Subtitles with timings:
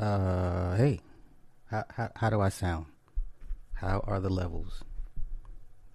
[0.00, 0.98] Uh, hey,
[1.70, 2.86] how, how, how do I sound?
[3.74, 4.82] How are the levels?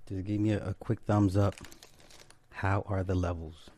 [0.07, 1.55] Just give me a, a quick thumbs up.
[2.51, 3.71] How are the levels?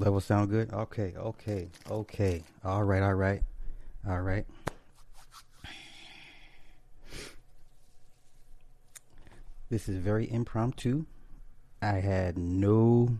[0.00, 0.72] Levels sound good?
[0.72, 2.42] Okay, okay, okay.
[2.64, 3.42] All right, all right,
[4.08, 4.46] all right.
[9.68, 11.04] This is very impromptu.
[11.82, 13.18] I had no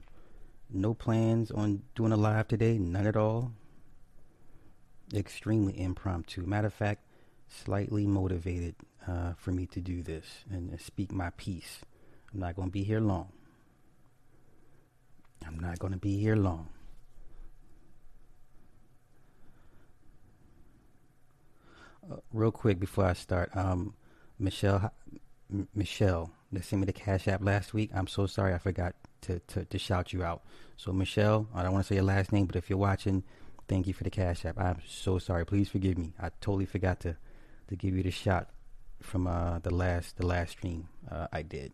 [0.70, 3.52] no plans on doing a live today, none at all.
[5.12, 6.46] Extremely impromptu.
[6.46, 7.02] Matter of fact,
[7.46, 8.74] slightly motivated
[9.06, 11.80] uh, for me to do this and speak my piece.
[12.32, 13.32] I'm not going to be here long.
[15.50, 16.68] I'm not going to be here long.
[22.10, 23.94] Uh, real quick before I start, um,
[24.38, 24.92] Michelle,
[25.52, 27.90] M- Michelle, that sent me the Cash App last week.
[27.94, 30.42] I'm so sorry I forgot to, to, to shout you out.
[30.76, 33.24] So Michelle, I don't want to say your last name, but if you're watching,
[33.68, 34.58] thank you for the Cash App.
[34.58, 35.44] I'm so sorry.
[35.44, 36.14] Please forgive me.
[36.20, 37.16] I totally forgot to
[37.68, 38.50] to give you the shot
[39.00, 41.72] from uh, the last the last stream uh, I did.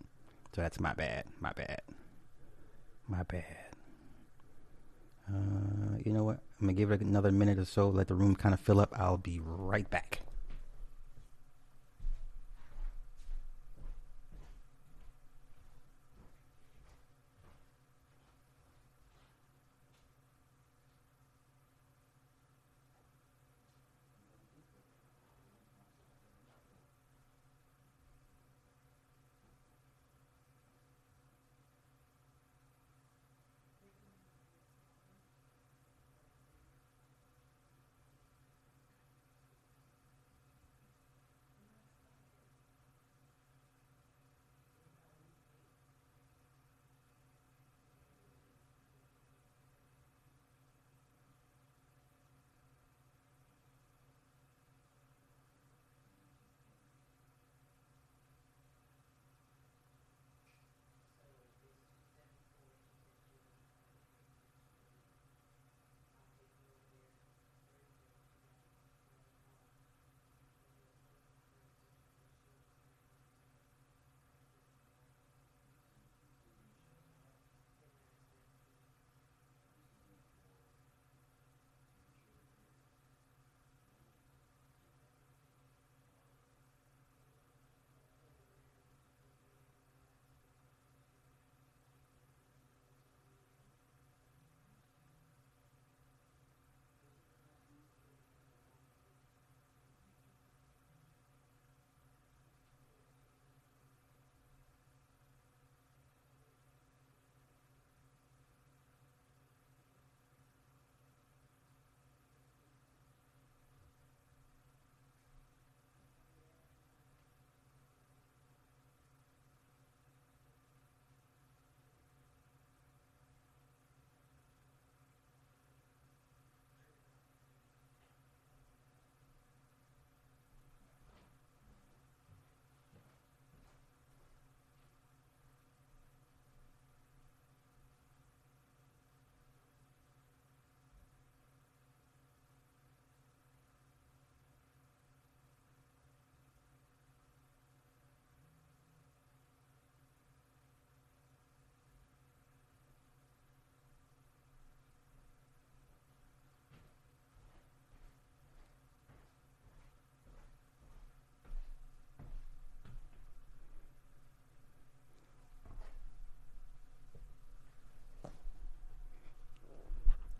[0.54, 1.24] So that's my bad.
[1.40, 1.80] My bad.
[3.08, 3.65] My bad.
[5.28, 6.38] Uh, you know what?
[6.60, 7.88] I'm gonna give it another minute or so.
[7.88, 8.92] Let the room kind of fill up.
[8.96, 10.20] I'll be right back.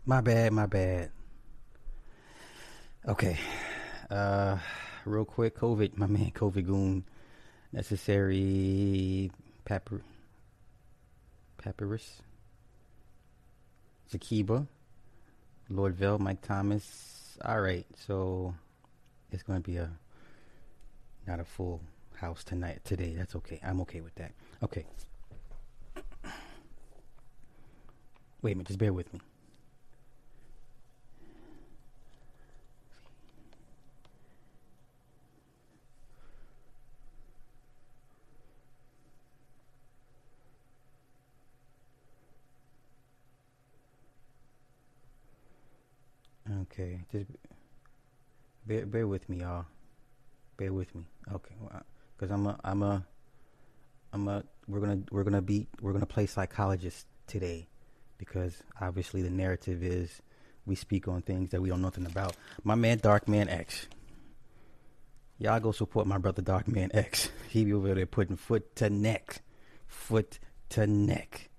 [0.09, 1.11] My bad, my bad.
[3.05, 3.37] Okay.
[4.09, 4.57] Uh
[5.03, 7.03] real quick, COVID, my man COVID goon.
[7.73, 9.29] Necessary
[9.65, 10.05] papyrus
[11.57, 12.21] papyrus.
[14.09, 14.65] Zakiba.
[15.69, 17.37] Lord Vell, Mike Thomas.
[17.43, 18.55] Alright, so
[19.29, 19.89] it's gonna be a
[21.27, 21.81] not a full
[22.15, 23.13] house tonight today.
[23.13, 23.59] That's okay.
[23.61, 24.31] I'm okay with that.
[24.63, 24.85] Okay.
[28.41, 29.19] Wait a minute, just bear with me.
[46.79, 47.31] Okay, just
[48.67, 49.65] bear, bear with me, y'all.
[50.57, 51.05] Bear with me.
[51.33, 51.55] Okay,
[52.15, 53.03] because I'm a, I'm a,
[54.13, 54.43] I'm a.
[54.67, 57.67] We're gonna, we're gonna be, we're gonna play psychologist today,
[58.19, 60.21] because obviously the narrative is
[60.67, 62.35] we speak on things that we don't know nothing about.
[62.63, 63.87] My man, Dark Man X.
[65.39, 67.31] Y'all go support my brother, Dark Man X.
[67.49, 69.41] He be over there putting foot to neck,
[69.87, 70.37] foot
[70.69, 71.49] to neck.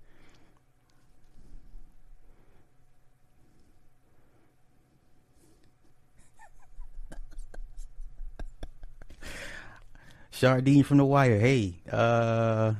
[10.39, 11.37] Shardine from The Wire.
[11.37, 12.71] Hey, uh,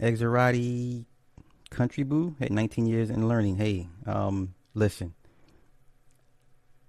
[0.00, 1.04] Exorati
[1.70, 2.34] Country Boo.
[2.40, 3.58] Hey, 19 years in learning.
[3.58, 5.14] Hey, um, listen.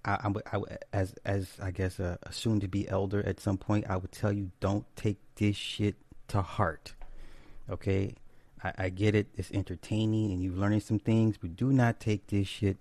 [0.04, 0.62] I, I, I,
[0.92, 4.12] as as I guess a, a soon to be elder at some point, I would
[4.12, 5.98] tell you don't take this shit
[6.30, 6.96] to heart.
[7.70, 8.16] Okay,
[8.64, 12.26] I, I get it; it's entertaining and you're learning some things, but do not take
[12.26, 12.78] this shit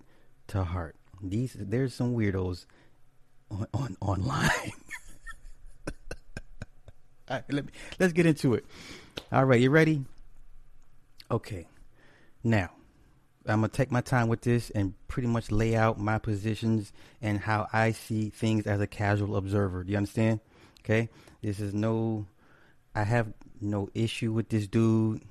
[0.47, 0.95] to heart.
[1.21, 2.65] These there's some weirdos
[3.51, 4.71] on, on online.
[7.29, 8.65] Right, let me, let's get into it.
[9.31, 10.03] All right, you ready?
[11.31, 11.67] Okay.
[12.43, 12.71] Now,
[13.45, 16.91] I'm to take my time with this and pretty much lay out my positions
[17.21, 19.83] and how I see things as a casual observer.
[19.83, 20.39] Do you understand?
[20.81, 21.09] Okay?
[21.41, 22.25] This is no,
[22.93, 25.21] I have no issue with this dude.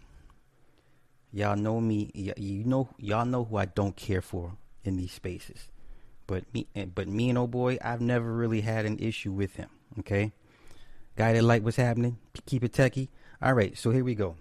[1.32, 2.10] Y'all know me.
[2.14, 4.52] Y- you know, y'all know who I don't care for
[4.84, 5.68] in these spaces.
[6.26, 9.56] But me, eh, but me and oh boy, I've never really had an issue with
[9.56, 9.68] him.
[9.98, 10.32] Okay?
[11.17, 13.09] Guy that like what's happening, keep it techie.
[13.41, 14.37] All right, so here we go.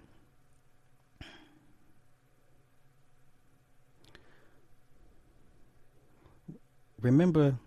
[7.02, 7.58] Remember,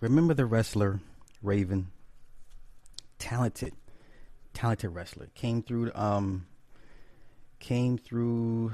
[0.00, 1.00] remember the wrestler
[1.42, 1.88] Raven,
[3.18, 3.72] talented,
[4.54, 5.90] talented wrestler, came through.
[5.94, 6.46] Um,
[7.58, 8.72] came through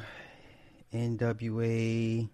[0.92, 2.28] NWA,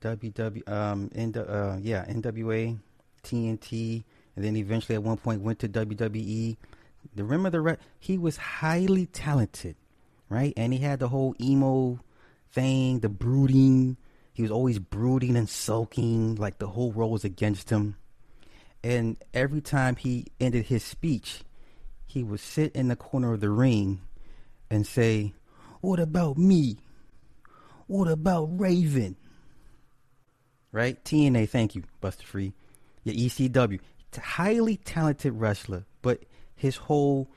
[0.00, 2.78] WW, um, N, uh, yeah, NWA,
[3.22, 4.04] TNT
[4.38, 6.56] and then eventually at one point went to WWE.
[7.16, 9.74] Remember the re- he was highly talented,
[10.28, 10.52] right?
[10.56, 11.98] And he had the whole emo
[12.52, 13.96] thing, the brooding.
[14.32, 17.96] He was always brooding and sulking, like the whole world was against him.
[18.84, 21.42] And every time he ended his speech,
[22.06, 24.02] he would sit in the corner of the ring
[24.70, 25.34] and say,
[25.80, 26.78] "What about me?
[27.88, 29.16] What about Raven?"
[30.70, 31.04] Right?
[31.04, 32.52] TNA, thank you, Buster Free.
[33.02, 33.80] Your ECW
[34.16, 36.24] highly talented wrestler, but
[36.54, 37.30] his whole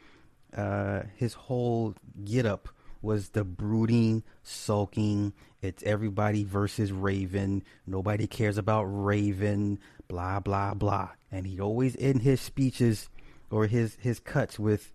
[0.55, 2.69] uh, his whole get up
[3.01, 5.33] was the brooding, sulking.
[5.61, 7.63] It's everybody versus Raven.
[7.87, 9.79] Nobody cares about Raven.
[10.07, 11.09] Blah blah blah.
[11.31, 13.09] And he always end his speeches
[13.49, 14.91] or his his cuts with,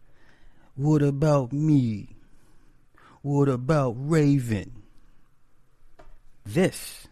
[0.75, 2.17] "What about me?
[3.23, 4.83] What about Raven?"
[6.45, 7.09] This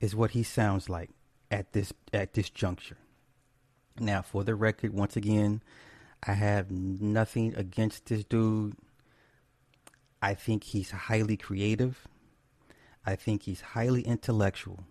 [0.00, 1.10] is what he sounds like
[1.50, 2.96] at this at this juncture.
[3.98, 5.62] Now, for the record, once again,
[6.22, 8.76] I have nothing against this dude.
[10.20, 12.06] I think he's highly creative.
[13.04, 14.84] I think he's highly intellectual.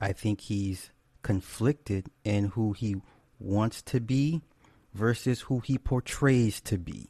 [0.00, 0.90] I think he's
[1.22, 2.96] conflicted in who he
[3.38, 4.42] wants to be
[4.92, 7.08] versus who he portrays to be.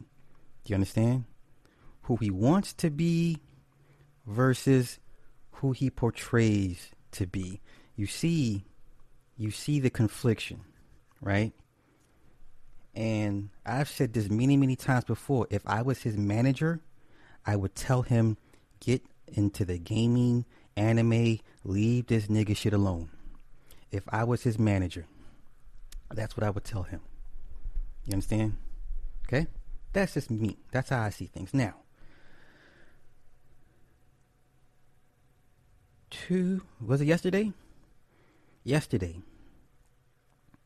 [0.64, 1.24] Do you understand?
[2.02, 3.38] Who he wants to be
[4.26, 4.98] versus
[5.52, 7.60] who he portrays to be.
[7.96, 8.64] You see,
[9.36, 10.60] you see the confliction,
[11.20, 11.52] right?
[12.94, 15.46] And I've said this many, many times before.
[15.50, 16.80] If I was his manager,
[17.44, 18.36] I would tell him,
[18.80, 20.44] get into the gaming,
[20.76, 23.10] anime, leave this nigga shit alone.
[23.90, 25.06] If I was his manager,
[26.10, 27.00] that's what I would tell him.
[28.06, 28.56] You understand?
[29.26, 29.46] Okay?
[29.92, 30.58] That's just me.
[30.72, 31.54] That's how I see things.
[31.54, 31.74] Now,
[36.10, 37.52] two, was it yesterday?
[38.64, 39.20] Yesterday,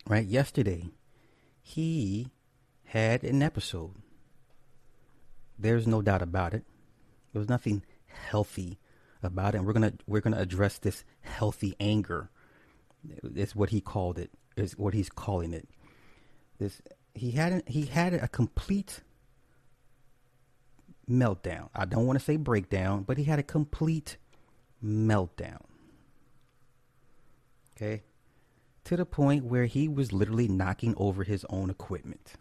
[0.06, 0.26] right?
[0.26, 0.90] Yesterday,
[1.60, 2.30] he
[2.84, 3.96] had an episode.
[5.58, 6.64] There's no doubt about it.
[7.32, 8.78] There was nothing healthy
[9.22, 9.58] about it.
[9.58, 12.30] And we're gonna we're gonna address this healthy anger.
[13.22, 14.30] It's what he called it.
[14.56, 15.68] Is what he's calling it.
[16.58, 16.80] This
[17.14, 19.00] he had he had a complete
[21.08, 21.68] meltdown.
[21.74, 24.16] I don't want to say breakdown, but he had a complete
[24.84, 25.62] meltdown.
[27.80, 28.02] Okay.
[28.84, 32.32] To the point where he was literally knocking over his own equipment.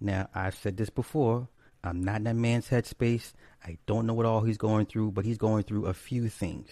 [0.00, 1.48] Now, I've said this before.
[1.84, 3.32] I'm not in that man's headspace.
[3.64, 6.70] I don't know what all he's going through, but he's going through a few things.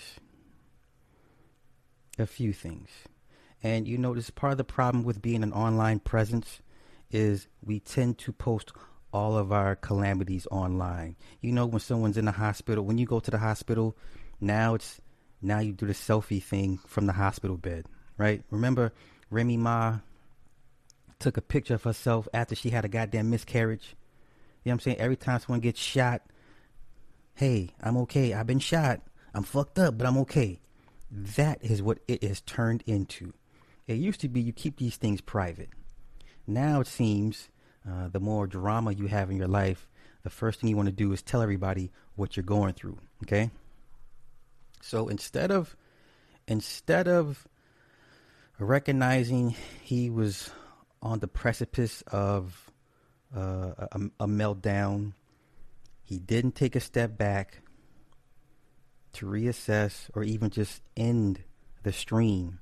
[2.18, 2.88] A few things.
[3.62, 6.60] And you know, this part of the problem with being an online presence
[7.10, 8.72] is we tend to post
[9.12, 11.16] all of our calamities online.
[11.40, 13.96] You know, when someone's in the hospital, when you go to the hospital,
[14.40, 15.00] now it's
[15.40, 18.42] now you do the selfie thing from the hospital bed, right?
[18.50, 18.92] Remember
[19.30, 19.98] Remy Ma
[21.18, 23.96] took a picture of herself after she had a goddamn miscarriage.
[24.64, 24.96] You know what I'm saying?
[24.98, 26.22] Every time someone gets shot,
[27.34, 28.34] hey, I'm okay.
[28.34, 29.00] I've been shot.
[29.34, 30.60] I'm fucked up, but I'm okay.
[31.10, 33.32] That is what it has turned into.
[33.86, 35.70] It used to be you keep these things private.
[36.46, 37.48] Now it seems
[37.88, 39.88] uh, the more drama you have in your life,
[40.22, 42.98] the first thing you want to do is tell everybody what you're going through.
[43.24, 43.50] Okay.
[44.80, 45.76] So instead of
[46.46, 47.46] instead of
[48.58, 50.50] recognizing he was
[51.02, 52.70] on the precipice of
[53.34, 55.12] uh, a, a meltdown,
[56.02, 57.60] he didn't take a step back
[59.12, 61.42] to reassess or even just end
[61.82, 62.60] the stream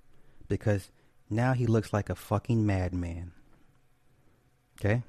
[0.49, 0.91] because
[1.31, 3.33] now he looks like a fucking madman.
[4.79, 5.03] Okay?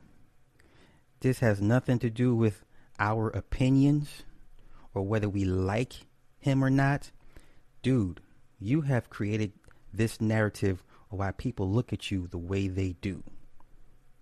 [1.19, 2.63] This has nothing to do with
[2.99, 4.23] our opinions
[4.93, 5.93] or whether we like
[6.39, 7.11] him or not.
[7.81, 8.21] Dude,
[8.59, 9.53] you have created
[9.93, 13.23] this narrative of why people look at you the way they do.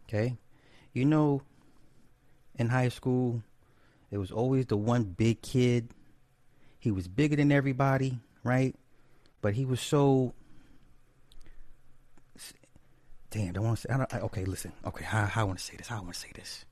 [0.07, 0.37] Okay?
[0.93, 1.41] You know,
[2.55, 3.43] in high school,
[4.11, 5.89] it was always the one big kid.
[6.79, 8.75] He was bigger than everybody, right?
[9.41, 10.33] But he was so
[13.35, 13.93] damn, don't want to say.
[13.93, 14.71] I I, okay, listen.
[14.85, 15.87] Okay, how, how I want to say this?
[15.87, 16.65] How I want to say this?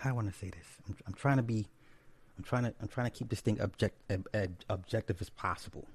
[0.00, 0.66] How I want to say this?
[0.88, 1.68] I'm, I'm trying to be.
[2.38, 2.74] I'm trying to.
[2.80, 5.86] I'm trying to keep this thing object, ob, ob, objective as possible.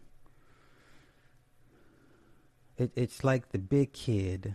[2.77, 4.53] It, it's like the big kid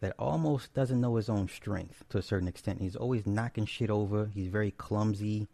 [0.00, 2.80] that almost doesn't know his own strength to a certain extent.
[2.80, 4.30] He's always knocking shit over.
[4.34, 5.46] He's very clumsy,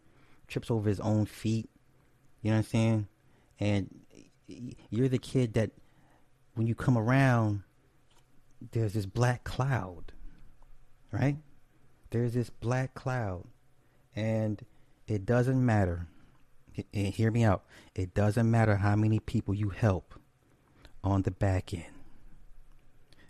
[0.47, 1.69] trips over his own feet.
[2.41, 3.07] You know what I'm saying?
[3.59, 3.99] And
[4.89, 5.71] you're the kid that
[6.55, 7.61] when you come around,
[8.71, 10.13] there's this black cloud,
[11.11, 11.37] right?
[12.09, 13.45] There's this black cloud.
[14.15, 14.63] And
[15.07, 16.07] it doesn't matter.
[16.91, 17.63] Hear me out.
[17.95, 20.13] It doesn't matter how many people you help
[21.03, 21.85] on the back end.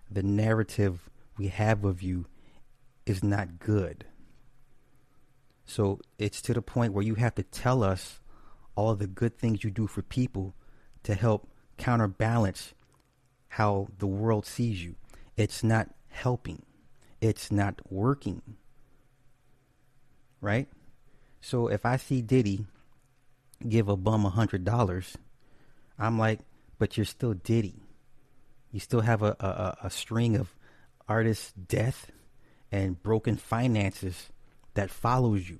[0.10, 2.26] The narrative we have of you
[3.06, 4.06] is not good.
[5.66, 8.20] So it's to the point where you have to tell us
[8.76, 10.54] all the good things you do for people
[11.04, 12.74] to help counterbalance
[13.50, 14.96] how the world sees you.
[15.36, 16.64] It's not helping.
[17.20, 18.42] It's not working.
[20.42, 20.68] Right?
[21.42, 22.66] So if I see Diddy
[23.68, 25.18] give a bum a hundred dollars,
[25.98, 26.40] I'm like,
[26.78, 27.76] but you're still Diddy.
[28.72, 30.54] You still have a, a, a string of
[31.08, 32.12] artist death
[32.72, 34.30] and broken finances
[34.74, 35.60] that follows you.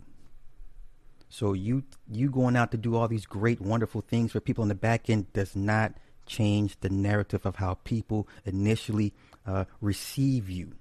[1.30, 4.70] So you you going out to do all these great, wonderful things for people in
[4.70, 5.94] the back end does not
[6.26, 9.14] change the narrative of how people initially
[9.46, 10.74] uh, receive you.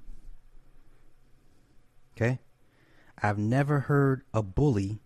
[2.17, 2.39] Okay,
[3.23, 5.01] I've never heard a bully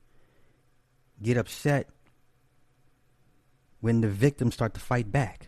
[1.22, 1.88] get upset
[3.80, 5.46] when the victims start to fight back.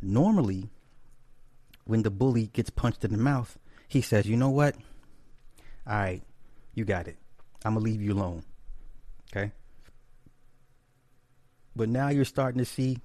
[0.00, 0.70] Normally,
[1.84, 3.58] when the bully gets punched in the mouth,
[3.88, 4.76] he says, "You know what?
[5.86, 6.22] All right,
[6.74, 7.18] you got it.
[7.64, 8.44] I'm gonna leave you alone."
[9.30, 9.52] Okay.
[11.76, 13.00] But now you're starting to see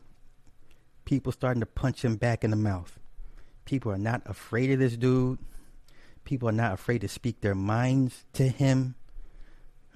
[1.05, 2.99] people starting to punch him back in the mouth.
[3.65, 5.39] People are not afraid of this dude.
[6.23, 8.95] People are not afraid to speak their minds to him.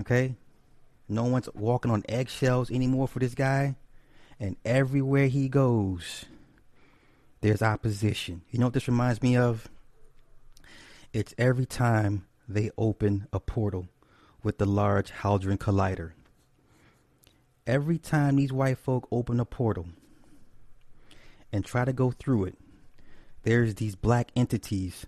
[0.01, 0.35] Okay?
[1.09, 3.75] No one's walking on eggshells anymore for this guy.
[4.39, 6.25] And everywhere he goes,
[7.41, 8.41] there's opposition.
[8.51, 9.69] You know what this reminds me of?
[11.13, 13.87] It's every time they open a portal
[14.43, 16.11] with the Large Hadron Collider.
[17.65, 19.87] Every time these white folk open a portal
[21.51, 22.55] and try to go through it,
[23.43, 25.05] there's these black entities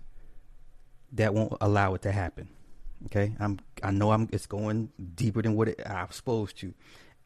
[1.12, 2.48] that won't allow it to happen.
[3.06, 6.74] Okay, I'm I know I'm it's going deeper than what it, I'm supposed to.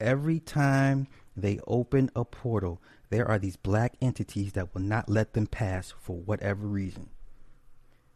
[0.00, 5.32] Every time they open a portal, there are these black entities that will not let
[5.34, 7.10] them pass for whatever reason.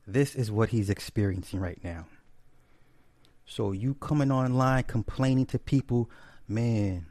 [0.07, 2.07] This is what he's experiencing right now.
[3.45, 6.11] So you coming online complaining to people,
[6.47, 7.07] man,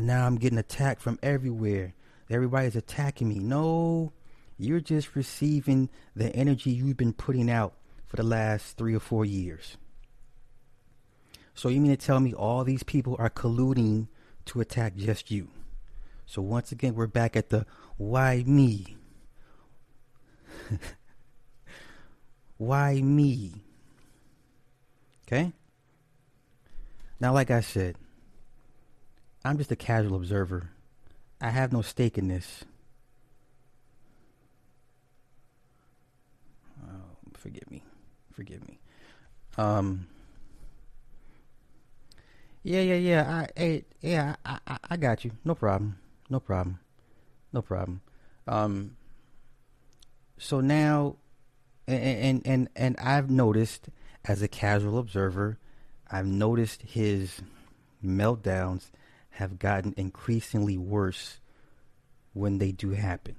[0.00, 1.94] now I'm getting attacked from everywhere.
[2.28, 3.38] Everybody's attacking me.
[3.38, 4.12] No,
[4.58, 7.74] you're just receiving the energy you've been putting out
[8.16, 9.76] for the last three or four years.
[11.54, 14.08] So you mean to tell me all these people are colluding
[14.46, 15.48] to attack just you?
[16.26, 18.96] So once again, we're back at the why me?
[22.56, 23.62] why me?
[25.26, 25.52] Okay?
[27.20, 27.96] Now, like I said,
[29.44, 30.70] I'm just a casual observer.
[31.40, 32.64] I have no stake in this.
[36.82, 37.82] Oh, forgive me.
[38.36, 38.78] Forgive me.
[39.56, 40.08] Um.
[42.62, 43.46] Yeah, yeah, yeah.
[43.56, 45.30] I, yeah, I, I, I got you.
[45.44, 45.98] No problem.
[46.28, 46.78] No problem.
[47.54, 48.02] No problem.
[48.46, 48.96] Um.
[50.36, 51.16] So now,
[51.88, 53.88] and and, and I've noticed
[54.26, 55.58] as a casual observer,
[56.10, 57.40] I've noticed his
[58.04, 58.90] meltdowns
[59.30, 61.40] have gotten increasingly worse
[62.34, 63.36] when they do happen.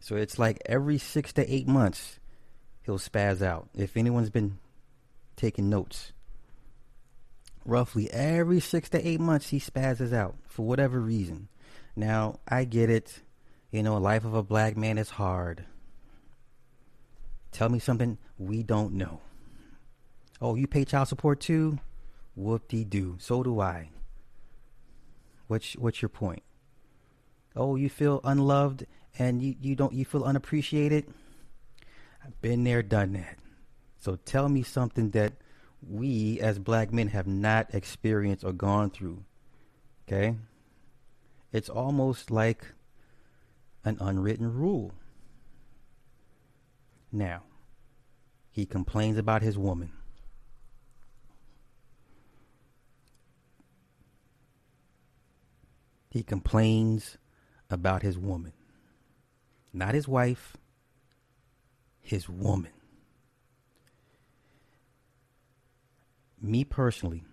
[0.00, 2.18] So it's like every six to eight months,
[2.84, 3.68] he'll spaz out.
[3.76, 4.58] If anyone's been
[5.36, 6.12] taking notes,
[7.64, 11.48] roughly every six to eight months, he spazzes out for whatever reason.
[11.96, 13.22] Now, I get it.
[13.70, 15.64] You know, life of a black man is hard.
[17.50, 19.20] Tell me something we don't know.
[20.40, 21.78] Oh, you pay child support too?
[22.36, 23.16] Whoop de doo.
[23.18, 23.90] So do I.
[25.46, 26.42] What's what's your point?
[27.54, 28.86] Oh, you feel unloved
[29.18, 31.06] and you, you don't you feel unappreciated?
[32.24, 33.38] I've been there, done that.
[33.98, 35.34] So tell me something that
[35.86, 39.24] we as black men have not experienced or gone through.
[40.06, 40.36] Okay?
[41.52, 42.64] It's almost like
[43.84, 44.92] an unwritten rule.
[47.12, 47.42] Now,
[48.50, 49.92] he complains about his woman.
[56.10, 57.18] He complains
[57.68, 58.52] about his woman.
[59.72, 60.56] Not his wife,
[62.04, 62.70] his woman.
[66.40, 67.24] Me personally,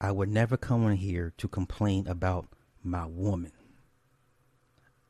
[0.00, 2.48] I would never come on here to complain about
[2.82, 3.52] my woman.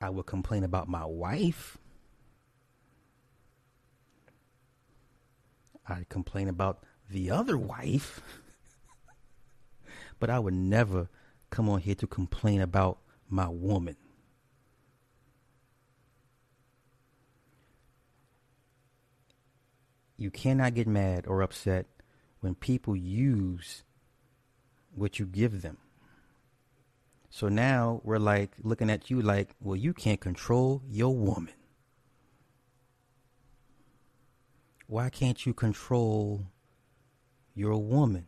[0.00, 1.76] I would complain about my wife.
[5.86, 8.22] I complain about the other wife.
[10.18, 11.08] but I would never
[11.50, 13.96] come on here to complain about my woman.
[20.22, 21.86] You cannot get mad or upset
[22.38, 23.82] when people use
[24.94, 25.78] what you give them.
[27.28, 31.54] So now we're like looking at you like, well, you can't control your woman.
[34.86, 36.46] Why can't you control
[37.52, 38.26] your woman?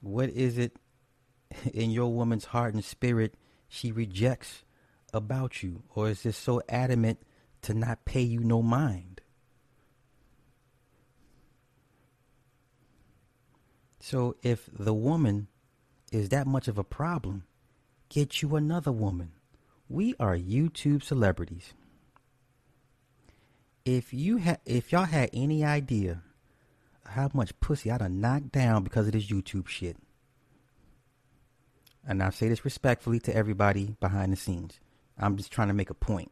[0.00, 0.76] What is it
[1.72, 3.34] in your woman's heart and spirit
[3.68, 4.64] she rejects
[5.14, 5.84] about you?
[5.94, 7.20] Or is this so adamant
[7.68, 9.20] to not pay you no mind?
[14.00, 15.48] So if the woman
[16.10, 17.44] is that much of a problem,
[18.08, 19.32] get you another woman.
[19.86, 21.74] We are YouTube celebrities.
[23.84, 26.22] If you had, if y'all had any idea
[27.06, 29.96] how much pussy I done knocked down because of this YouTube shit.
[32.06, 34.80] And I say this respectfully to everybody behind the scenes.
[35.18, 36.30] I'm just trying to make a point.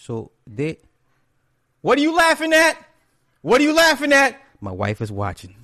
[0.00, 0.78] So they
[1.82, 2.76] What are you laughing at?
[3.42, 4.40] What are you laughing at?
[4.60, 5.54] My wife is watching.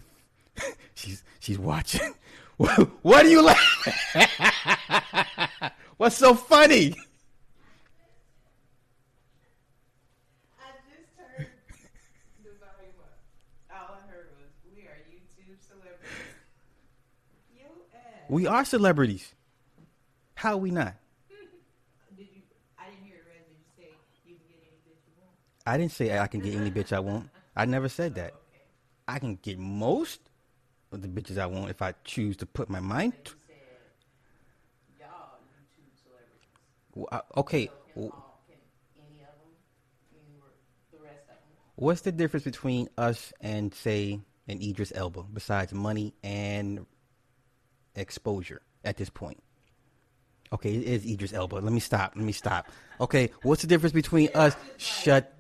[0.95, 2.15] she's she's watching.
[2.57, 3.95] what are you laughing?
[5.97, 6.95] What's so funny?
[10.59, 11.49] I just heard
[12.45, 13.19] the volume up.
[13.71, 16.11] All I heard was we are YouTube celebrities.
[17.55, 19.35] You ask We are celebrities.
[20.35, 20.95] How are we not?
[22.17, 22.43] Did you?
[22.79, 23.25] I didn't hear it.
[23.29, 23.45] Red.
[23.49, 23.93] Did you say
[24.25, 25.37] you can get any bitch you want?
[25.67, 27.29] I didn't say I can get any bitch I want.
[27.57, 28.35] I never said that.
[29.09, 30.21] I can get most
[30.93, 33.15] of the bitches I want if I choose to put my mind.
[33.25, 33.37] Celebrities.
[36.95, 37.71] Well, okay,
[41.75, 46.87] what's the difference between us and say an Idris Elba besides money and
[47.95, 49.43] exposure at this point?
[50.53, 51.57] Okay, it is Idris Elba.
[51.57, 52.13] Let me stop.
[52.15, 52.69] Let me stop.
[53.01, 54.57] Okay, what's the difference between us?
[54.77, 55.36] Shut.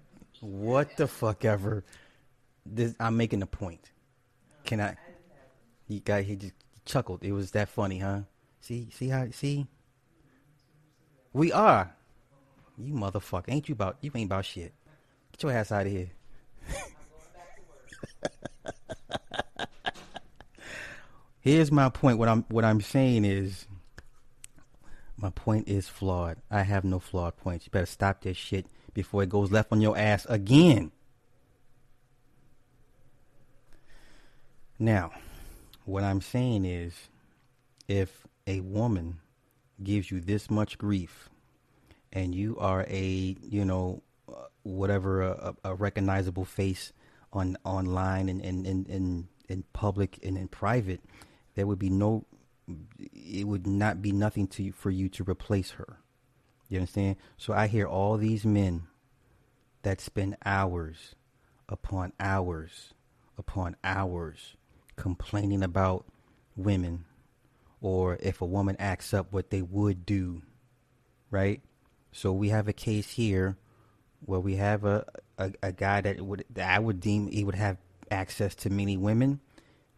[0.46, 1.84] What the fuck ever.
[2.64, 3.90] This, I'm making a point.
[4.64, 4.96] Can I?
[5.88, 6.54] You guy, he just
[6.84, 7.24] chuckled.
[7.24, 8.20] It was that funny, huh?
[8.60, 9.26] See, see how?
[9.32, 9.66] See,
[11.32, 11.92] we are.
[12.78, 13.96] You motherfucker, ain't you about?
[14.00, 14.72] You ain't about shit.
[15.32, 16.10] Get your ass out of here.
[21.40, 22.18] Here's my point.
[22.18, 23.66] What I'm what I'm saying is
[25.16, 26.36] my point is flawed.
[26.50, 27.66] I have no flawed points.
[27.66, 30.90] You better stop this shit before it goes left on your ass again.
[34.78, 35.10] Now,
[35.84, 36.94] what I'm saying is
[37.88, 39.18] if a woman
[39.82, 41.28] gives you this much grief
[42.10, 44.02] and you are a, you know,
[44.62, 46.94] whatever a, a recognizable face
[47.34, 51.02] on online and in in, in in public and in private,
[51.54, 52.24] there would be no
[53.12, 55.98] it would not be nothing to for you to replace her.
[56.68, 57.16] You understand?
[57.36, 58.84] So I hear all these men
[59.82, 61.14] that spend hours
[61.68, 62.92] upon hours
[63.38, 64.56] upon hours
[64.96, 66.06] complaining about
[66.56, 67.04] women
[67.80, 70.42] or if a woman acts up what they would do,
[71.30, 71.60] right?
[72.12, 73.58] So we have a case here
[74.24, 75.04] where we have a,
[75.38, 77.76] a, a guy that would that I would deem he would have
[78.10, 79.40] access to many women,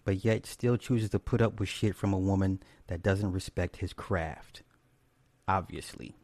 [0.05, 3.77] but yet still chooses to put up with shit from a woman that doesn't respect
[3.77, 4.63] his craft.
[5.47, 6.18] Obviously.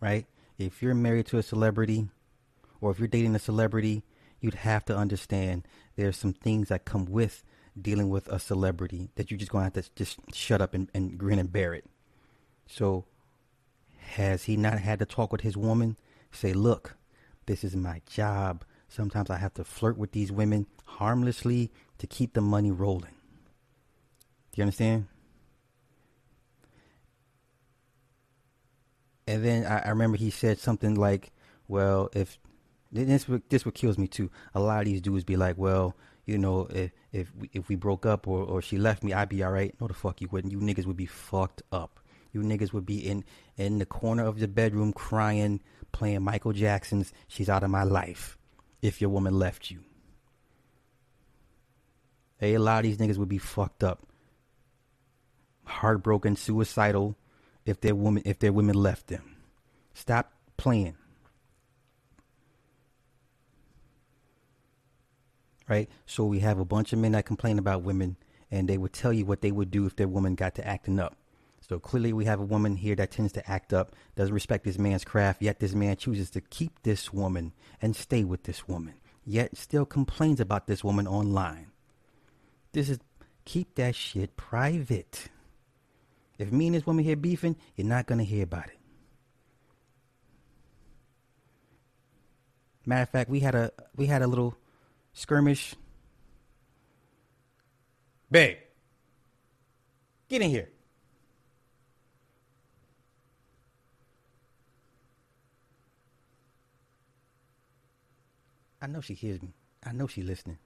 [0.00, 0.26] Right?
[0.58, 2.08] If you're married to a celebrity
[2.80, 4.02] or if you're dating a celebrity,
[4.40, 7.42] you'd have to understand there's some things that come with
[7.80, 10.90] dealing with a celebrity that you're just going to have to just shut up and,
[10.94, 11.84] and grin and bear it.
[12.66, 13.04] So,
[13.98, 15.96] has he not had to talk with his woman?
[16.32, 16.96] Say, look,
[17.46, 18.64] this is my job.
[18.88, 23.14] Sometimes I have to flirt with these women harmlessly to keep the money rolling.
[24.52, 25.06] Do you understand?
[29.28, 31.32] And then I, I remember he said something like,
[31.68, 32.38] well, if
[32.90, 34.30] this this what kills me too.
[34.54, 37.76] A lot of these dudes be like, well, you know, if if we, if we
[37.76, 39.74] broke up or, or she left me, I'd be all right.
[39.78, 40.50] No, the fuck you wouldn't.
[40.50, 42.00] You niggas would be fucked up.
[42.32, 43.22] You niggas would be in
[43.58, 45.60] in the corner of the bedroom crying,
[45.92, 48.38] playing Michael Jackson's "She's Out of My Life"
[48.80, 49.80] if your woman left you.
[52.38, 54.06] Hey, a lot of these niggas would be fucked up,
[55.64, 57.14] heartbroken, suicidal
[57.68, 59.36] if their woman if their women left them.
[59.94, 60.96] Stop playing.
[65.68, 65.88] right?
[66.06, 68.16] So we have a bunch of men that complain about women,
[68.50, 70.98] and they would tell you what they would do if their woman got to acting
[70.98, 71.16] up.
[71.60, 74.78] So clearly, we have a woman here that tends to act up, doesn't respect this
[74.78, 77.52] man's craft, yet this man chooses to keep this woman
[77.82, 78.94] and stay with this woman,
[79.26, 81.66] yet still complains about this woman online.
[82.72, 82.98] This is
[83.44, 85.28] keep that shit private.
[86.38, 88.78] If me and this woman here beefing, you're not gonna hear about it.
[92.86, 94.56] Matter of fact, we had a we had a little
[95.12, 95.74] skirmish.
[98.30, 98.56] Babe,
[100.28, 100.70] get in here.
[108.80, 109.52] I know she hears me.
[109.84, 110.58] I know she's listening.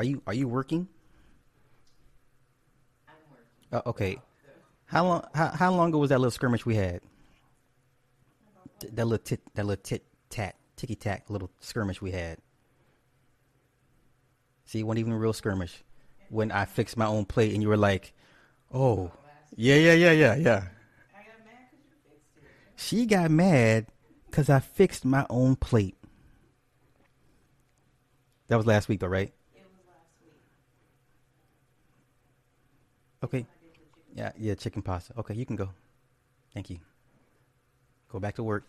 [0.00, 0.88] Are you are you working?
[3.06, 3.46] I'm working.
[3.70, 4.18] Uh, okay.
[4.86, 7.02] How long how, how long ago was that little skirmish we had?
[8.78, 12.38] Th- That little tit that little tit tat ticky tack little skirmish we had.
[14.64, 15.84] See, it wasn't even a real skirmish.
[16.30, 18.14] When I fixed my own plate and you were like,
[18.72, 19.12] "Oh,
[19.54, 20.64] yeah, yeah, yeah, yeah, yeah."
[21.12, 22.42] I got mad because you fixed it.
[22.76, 23.88] She got mad
[24.30, 25.98] because I fixed my own plate.
[28.48, 29.28] That was last week, though, right?
[29.54, 30.32] It was last week.
[33.22, 33.46] Okay.
[34.14, 35.12] Yeah, yeah, chicken pasta.
[35.18, 35.70] Okay, you can go.
[36.54, 36.78] Thank you.
[38.08, 38.64] Go back to work.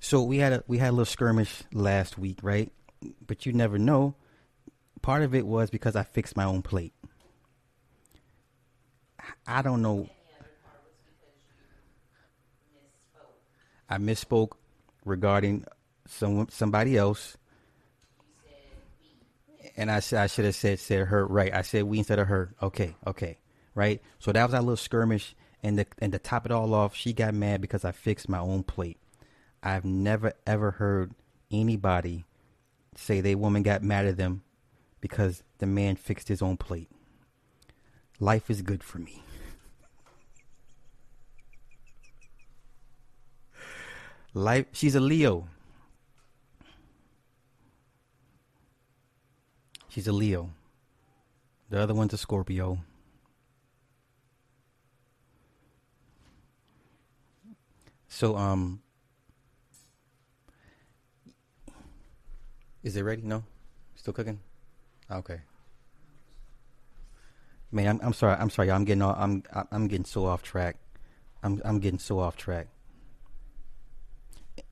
[0.00, 2.72] So we had a we had a little skirmish last week, right?
[3.26, 4.14] But you never know.
[5.02, 6.92] Part of it was because I fixed my own plate.
[9.46, 10.08] I don't know.
[13.88, 14.52] I misspoke
[15.04, 15.64] regarding
[16.06, 17.36] some somebody else.
[19.78, 21.54] And I I should have said said her right.
[21.54, 22.52] I said we instead of her.
[22.60, 23.38] Okay, okay,
[23.74, 24.02] right.
[24.18, 27.12] So that was our little skirmish, and the and to top it all off, she
[27.12, 28.98] got mad because I fixed my own plate.
[29.62, 31.14] I've never ever heard
[31.50, 32.24] anybody
[32.96, 34.42] say they woman got mad at them
[35.00, 36.90] because the man fixed his own plate.
[38.18, 39.22] Life is good for me.
[44.34, 44.66] Life.
[44.72, 45.46] She's a Leo.
[49.88, 50.50] She's a Leo.
[51.70, 52.78] The other one's a Scorpio.
[58.08, 58.80] So, um,
[62.82, 63.22] is it ready?
[63.22, 63.44] No,
[63.94, 64.40] still cooking.
[65.10, 65.40] Okay.
[67.70, 68.36] Man, I'm I'm sorry.
[68.38, 68.70] I'm sorry.
[68.70, 70.76] I'm getting all, I'm I'm getting so off track.
[71.42, 72.68] I'm I'm getting so off track.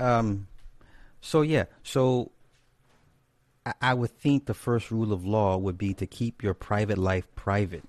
[0.00, 0.48] Um,
[1.20, 1.64] so yeah.
[1.82, 2.32] So
[3.80, 7.26] I, would think the first rule of law would be to keep your private life
[7.34, 7.84] private.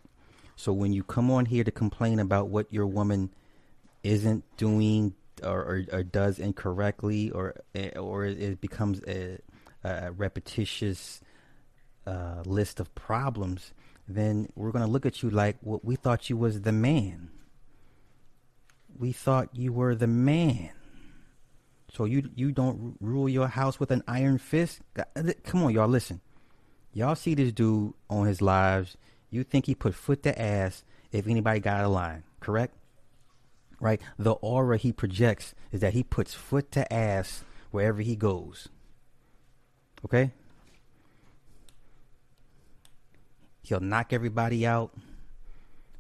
[0.56, 3.30] So when you come on here to complain about what your woman
[4.04, 5.14] isn't doing
[5.44, 7.56] or, or, or does incorrectly, or
[7.96, 9.38] or it becomes a,
[9.84, 11.22] a repetitious
[12.08, 13.72] uh, list of problems,
[14.08, 17.30] then we're gonna look at you like, well, we thought you was the man.
[18.98, 20.72] We thought you were the man.
[21.98, 24.82] So you you don't ru- rule your house with an iron fist?
[25.44, 26.22] Come on, y'all, listen.
[26.94, 28.98] Y'all see this dude on his lives.
[29.30, 32.74] You think he put foot to ass if anybody got of line, correct?
[33.80, 34.02] right?
[34.18, 38.70] The aura he projects is that he puts foot to ass wherever he goes.
[40.06, 40.32] Okay?
[43.64, 44.94] He'll knock everybody out.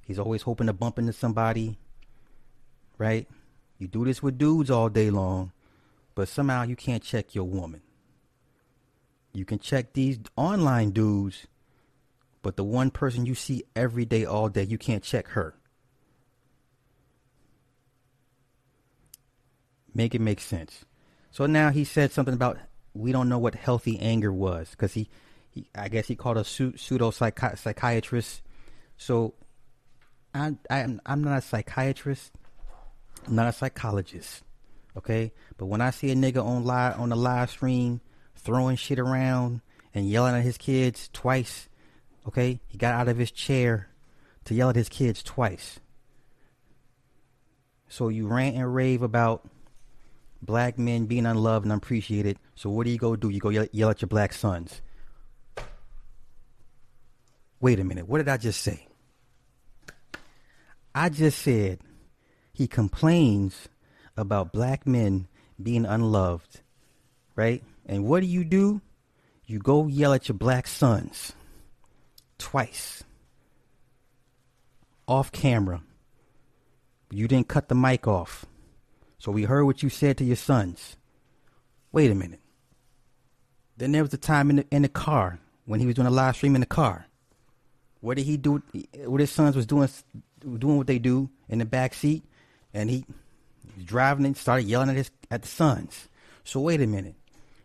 [0.01, 1.77] He's always hoping to bump into somebody,
[2.97, 3.27] right?
[3.77, 5.51] You do this with dudes all day long,
[6.17, 7.80] but somehow you can't check your woman.
[9.34, 11.45] You can check these online dudes,
[12.41, 15.53] but the one person you see every day, all day, you can't check her.
[19.93, 20.86] Make it make sense.
[21.30, 22.58] So now he said something about
[22.95, 25.10] we don't know what healthy anger was because he,
[25.51, 28.41] he, I guess he called a pseudo psychiatrist.
[28.97, 29.36] So
[30.34, 32.32] I, I'm, I'm not a psychiatrist,
[33.27, 34.41] I'm not a psychologist,
[34.97, 35.31] okay?
[35.57, 38.01] But when I see a nigga on live on the live stream
[38.36, 39.62] throwing shit around
[39.93, 41.69] and yelling at his kids twice,
[42.27, 42.60] okay?
[42.67, 43.89] He got out of his chair
[44.45, 45.79] to yell at his kids twice.
[47.89, 49.47] So you rant and rave about
[50.41, 52.38] black men being unloved and unappreciated.
[52.55, 53.29] So what do you go do?
[53.29, 54.81] You go yell, yell at your black sons.
[57.60, 58.07] Wait a minute.
[58.07, 58.88] What did I just say?
[60.93, 61.79] I just said
[62.53, 63.67] he complains
[64.17, 65.27] about black men
[65.62, 66.62] being unloved,
[67.36, 67.63] right?
[67.86, 68.82] And what do you do?
[69.45, 71.34] You go yell at your black sons
[72.38, 73.03] twice
[75.08, 75.82] off camera.
[77.10, 78.45] You didn't cut the mic off.
[79.19, 80.97] So we heard what you said to your sons.
[81.91, 82.41] Wait a minute.
[83.77, 86.12] Then there was a time in the, in the car when he was doing a
[86.12, 87.06] live stream in the car.
[88.01, 88.62] What did he do?
[89.06, 89.89] What his sons was doing
[90.39, 92.23] doing what they do in the back seat,
[92.73, 93.06] and he
[93.85, 96.09] driving and started yelling at his at the sons.
[96.43, 97.15] So wait a minute.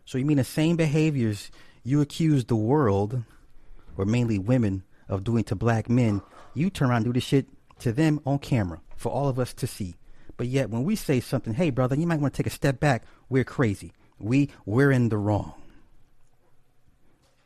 [0.05, 1.51] So you mean the same behaviors
[1.83, 3.23] you accuse the world,
[3.97, 6.21] or mainly women, of doing to black men,
[6.53, 7.47] you turn around and do the shit
[7.79, 9.95] to them on camera for all of us to see.
[10.37, 12.79] But yet when we say something, hey brother, you might want to take a step
[12.79, 13.93] back, we're crazy.
[14.19, 15.53] We we're in the wrong.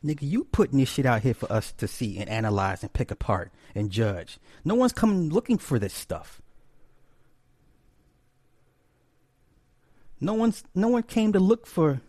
[0.06, 3.10] Nigga, you putting this shit out here for us to see and analyze and pick
[3.10, 4.38] apart and judge.
[4.64, 6.42] No one's coming looking for this stuff.
[10.20, 12.02] No one's no one came to look for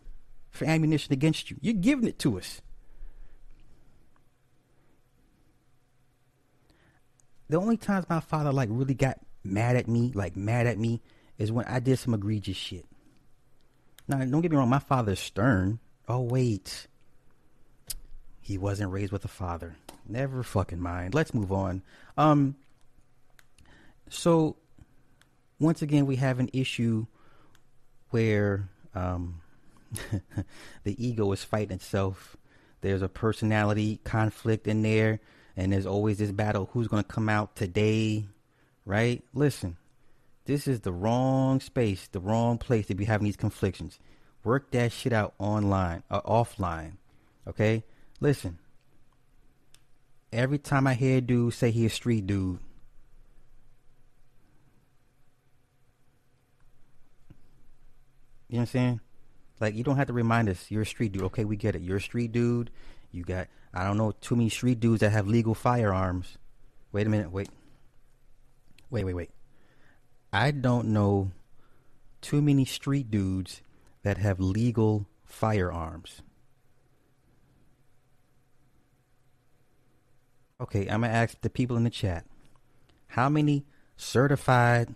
[0.50, 1.56] for ammunition against you.
[1.60, 2.60] You're giving it to us.
[7.48, 11.00] The only times my father like really got mad at me, like mad at me,
[11.38, 12.86] is when I did some egregious shit.
[14.06, 15.78] Now, don't get me wrong, my father's stern.
[16.08, 16.86] Oh wait,
[18.40, 19.76] he wasn't raised with a father.
[20.06, 21.14] Never fucking mind.
[21.14, 21.82] Let's move on.
[22.16, 22.56] Um.
[24.10, 24.56] So,
[25.60, 27.06] once again, we have an issue
[28.10, 29.40] where um,
[30.84, 32.36] the ego is fighting itself.
[32.80, 35.20] There's a personality conflict in there,
[35.56, 38.26] and there's always this battle: who's going to come out today,
[38.84, 39.22] right?
[39.34, 39.76] Listen,
[40.48, 43.98] this is the wrong space, the wrong place to be having these conflictions.
[44.44, 46.92] Work that shit out online or uh, offline,
[47.46, 47.84] okay?
[48.18, 48.58] Listen,
[50.32, 52.60] every time I hear a dude say he a street dude,
[58.48, 59.00] you know what I'm saying?
[59.60, 61.22] Like you don't have to remind us you're a street dude.
[61.24, 61.82] Okay, we get it.
[61.82, 62.70] You're a street dude.
[63.12, 66.38] You got I don't know too many street dudes that have legal firearms.
[66.92, 67.30] Wait a minute.
[67.30, 67.48] Wait.
[68.90, 69.04] Wait.
[69.04, 69.14] Wait.
[69.14, 69.30] Wait.
[70.32, 71.32] I don't know
[72.20, 73.62] too many street dudes
[74.02, 76.22] that have legal firearms.
[80.60, 82.24] Okay, I'm gonna ask the people in the chat.
[83.08, 83.64] How many
[83.96, 84.94] certified,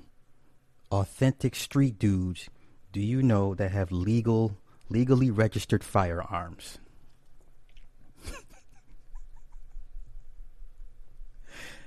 [0.91, 2.49] authentic street dudes
[2.93, 4.57] do you know that have legal,
[4.89, 6.79] legally registered firearms?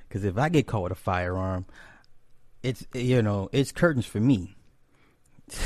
[0.08, 1.66] Because if I get caught with a firearm,
[2.64, 4.56] it's you know it's curtains for me.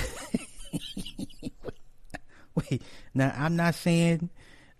[2.55, 2.81] Wait,
[3.13, 4.29] now I'm not saying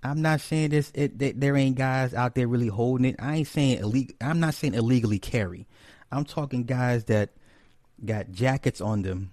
[0.01, 0.91] I'm not saying this.
[0.95, 3.15] It, there ain't guys out there really holding it.
[3.19, 4.15] I ain't saying illegal.
[4.21, 5.67] I'm not saying illegally carry.
[6.11, 7.31] I'm talking guys that
[8.03, 9.31] got jackets on them,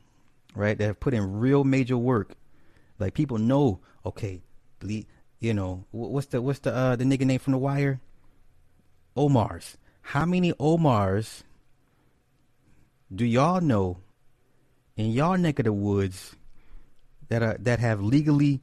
[0.56, 0.76] right?
[0.76, 2.34] That have put in real major work.
[2.98, 4.42] Like people know, okay,
[5.38, 8.00] you know what's the what's the uh, the nigga name from the wire?
[9.16, 9.76] Omars.
[10.00, 11.42] How many Omars
[13.14, 13.98] do y'all know
[14.96, 16.36] in y'all neck of the woods
[17.28, 18.62] that are that have legally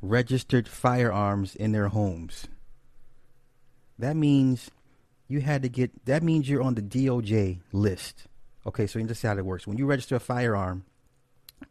[0.00, 2.46] registered firearms in their homes.
[3.98, 4.70] That means
[5.26, 8.26] you had to get, that means you're on the DOJ list.
[8.66, 9.66] Okay, so this is how it works.
[9.66, 10.84] When you register a firearm,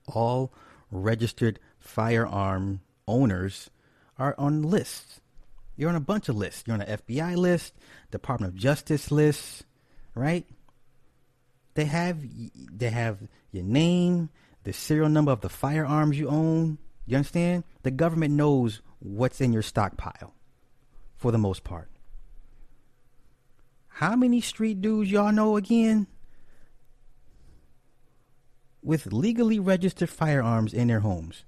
[0.07, 0.51] all
[0.91, 3.69] registered firearm owners
[4.17, 5.21] are on lists.
[5.75, 6.63] You're on a bunch of lists.
[6.65, 7.73] You're on an FBI list,
[8.11, 9.63] Department of Justice list,
[10.15, 10.45] right?
[11.75, 12.17] They have
[12.55, 13.19] they have
[13.51, 14.29] your name,
[14.63, 16.79] the serial number of the firearms you own.
[17.05, 17.63] You understand?
[17.83, 20.33] The government knows what's in your stockpile
[21.15, 21.89] for the most part.
[23.87, 26.07] How many street dudes y'all know again
[28.83, 31.43] with legally registered firearms in their homes?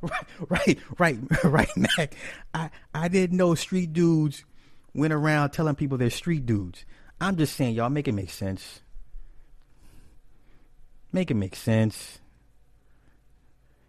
[0.02, 2.14] right, right, right, right, Mac.
[2.54, 4.44] I, I didn't know street dudes
[4.94, 6.84] went around telling people they're street dudes.
[7.20, 8.80] I'm just saying, y'all, make it make sense.
[11.12, 12.18] Make it make sense.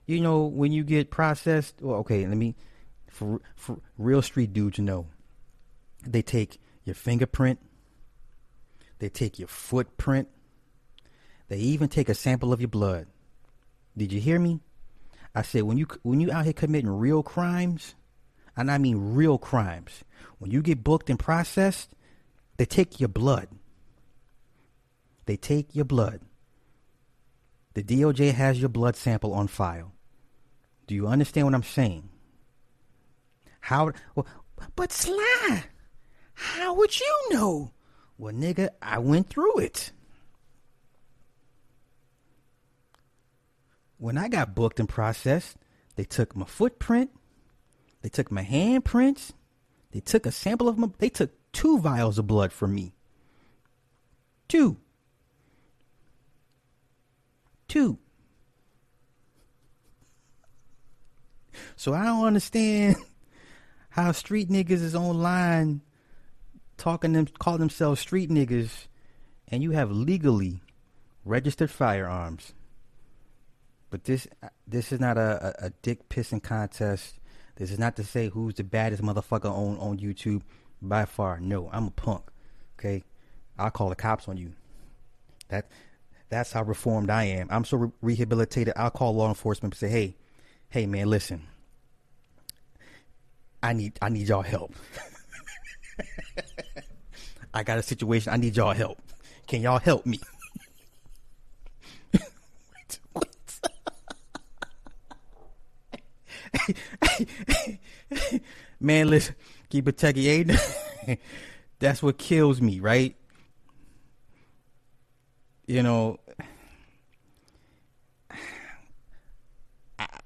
[0.08, 2.56] You know, when you get processed, well, okay, let me,
[3.08, 5.06] for, for real street dudes know,
[6.08, 7.60] they take your fingerprint,
[8.97, 10.28] they take your footprint,
[11.47, 13.08] they even take a sample of your blood.
[13.95, 14.60] Did you hear me?
[15.36, 17.95] I said when you when you out here committing real crimes,
[18.58, 20.04] and I mean real crimes,
[20.39, 21.93] when you get booked and processed,
[22.58, 23.47] they take your blood.
[25.25, 26.21] They take your blood.
[27.75, 29.93] The DOJ has your blood sample on file.
[30.88, 32.10] Do you understand what I'm saying?
[33.60, 33.91] How?
[34.15, 34.25] Well,
[34.75, 35.65] but Sly,
[36.39, 37.71] how would you know?
[38.17, 39.91] Well, nigga, I went through it.
[43.99, 45.58] when I got booked and processed,
[45.95, 47.12] they took my footprint,
[48.02, 49.34] they took my handprints,
[49.91, 52.93] they took a sample of my, they took two vials of blood from me.
[54.47, 54.78] Two.
[57.67, 57.99] Two.
[61.75, 62.95] So I don't understand
[63.89, 65.82] how street niggas is online
[66.80, 68.88] talking them call themselves street niggas
[69.48, 70.62] and you have legally
[71.26, 72.54] registered firearms
[73.89, 77.20] but this uh, this is not a, a, a dick pissing contest.
[77.56, 80.42] This is not to say who's the baddest motherfucker on, on YouTube.
[80.82, 81.70] By far, no.
[81.74, 82.24] I'm a punk.
[82.78, 83.04] Okay,
[83.58, 84.54] I'll call the cops on you.
[85.50, 85.70] That
[86.30, 87.48] that's how reformed I am.
[87.50, 88.74] I'm so re- rehabilitated.
[88.78, 90.15] I'll call law enforcement and say, "Hey,
[90.70, 91.48] hey, man, listen.
[93.62, 94.74] I need I need y'all help.
[97.54, 98.34] I got a situation.
[98.34, 99.00] I need y'all help.
[99.48, 100.20] Can y'all help me?"
[108.80, 109.36] Man, listen,
[109.70, 110.58] keep it techie,
[111.80, 113.16] That's what kills me, right?
[115.68, 116.18] You know.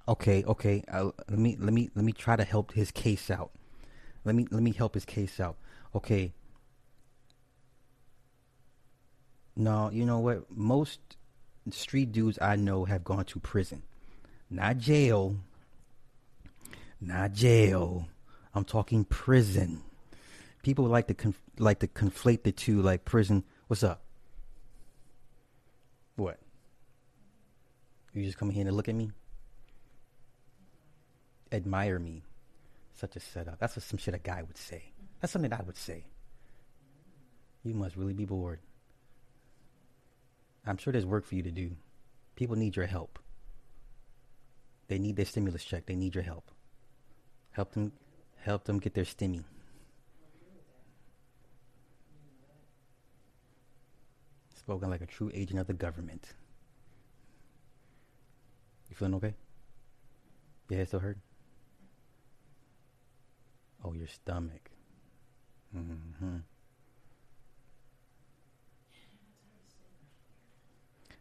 [0.05, 0.83] Okay, okay.
[0.91, 3.51] Uh, let me let me let me try to help his case out.
[4.25, 5.55] Let me let me help his case out.
[5.95, 6.33] Okay.
[9.55, 10.49] No, you know what?
[10.51, 10.99] Most
[11.71, 13.83] street dudes I know have gone to prison,
[14.49, 15.37] not jail
[17.05, 18.07] not jail.
[18.53, 19.81] I'm talking prison.
[20.63, 23.43] People like to conf- like to conflate the two, like prison.
[23.67, 24.01] What's up?
[26.15, 26.39] What?
[28.13, 29.11] You just come here and look at me?
[31.51, 32.23] Admire me.
[32.93, 33.59] Such a setup.
[33.59, 34.83] That's what some shit a guy would say.
[35.19, 36.05] That's something I would say.
[37.63, 38.59] You must really be bored.
[40.65, 41.71] I'm sure there's work for you to do.
[42.35, 43.19] People need your help.
[44.87, 45.85] They need their stimulus check.
[45.85, 46.51] They need your help.
[47.51, 47.91] Help them,
[48.37, 49.43] help them get their stimmy.
[54.55, 56.33] Spoken like a true agent of the government.
[58.89, 59.33] You feeling okay?
[60.69, 61.17] Your head still hurt?
[63.83, 64.69] Oh, your stomach.
[65.75, 66.37] Mm-hmm.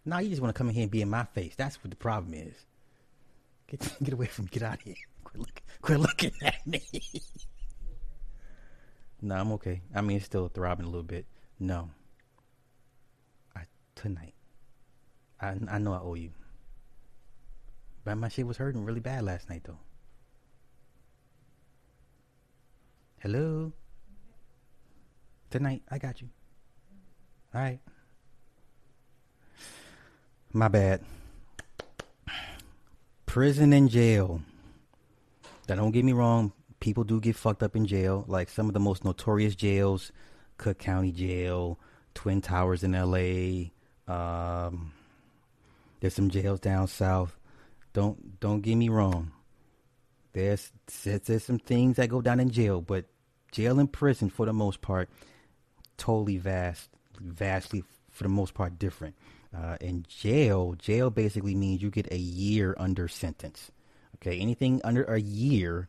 [0.04, 1.54] Now you just want to come in here and be in my face.
[1.56, 2.54] That's what the problem is.
[3.68, 4.50] Get get away from me.
[4.52, 4.94] Get out of here.
[5.24, 6.82] Quit, look, quit looking at me.
[9.22, 9.80] no, I'm okay.
[9.94, 11.26] I mean, it's still throbbing a little bit.
[11.58, 11.88] No.
[13.56, 13.62] I
[13.94, 14.34] tonight.
[15.40, 16.30] I I know I owe you.
[18.04, 19.78] But my shit was hurting really bad last night though.
[23.20, 23.72] Hello.
[25.50, 26.28] Tonight, I got you.
[27.54, 27.78] All right.
[30.52, 31.00] My bad.
[33.24, 34.42] Prison and jail.
[35.68, 36.52] Now, don't get me wrong.
[36.80, 38.24] People do get fucked up in jail.
[38.28, 40.12] Like some of the most notorious jails,
[40.58, 41.78] Cook County Jail,
[42.12, 43.72] Twin Towers in L.A.
[44.06, 44.92] Um,
[46.00, 47.38] there's some jails down south.
[47.94, 49.32] Don't don't get me wrong.
[50.32, 50.70] There's
[51.04, 53.06] there's some things that go down in jail, but
[53.52, 55.08] jail and prison for the most part,
[55.96, 56.90] totally vast,
[57.20, 59.14] vastly for the most part different.
[59.56, 63.70] Uh, in jail, jail basically means you get a year under sentence.
[64.16, 65.88] Okay, anything under a year,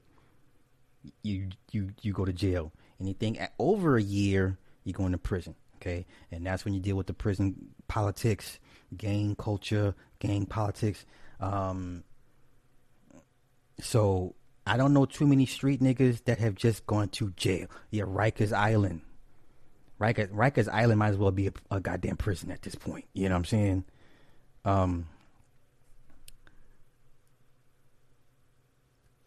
[1.21, 2.71] you you you go to jail.
[2.99, 5.55] Anything over a year, you go into prison.
[5.77, 8.59] Okay, and that's when you deal with the prison politics,
[8.95, 11.05] gang culture, gang politics.
[11.39, 12.03] Um,
[13.79, 14.35] so
[14.65, 17.67] I don't know too many street niggas that have just gone to jail.
[17.91, 19.01] Yeah, Rikers Island.
[19.99, 23.05] Rikers, Rikers Island might as well be a, a goddamn prison at this point.
[23.13, 23.83] You know what I'm saying?
[24.65, 25.07] Um,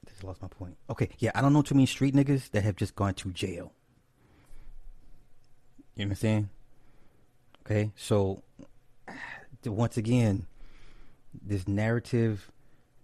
[0.08, 0.76] just lost my point.
[0.90, 3.72] Okay, yeah, I don't know too many street niggas that have just gone to jail.
[5.94, 6.48] You know what I'm saying?
[7.64, 8.42] Okay, so
[9.64, 10.46] once again,
[11.42, 12.50] this narrative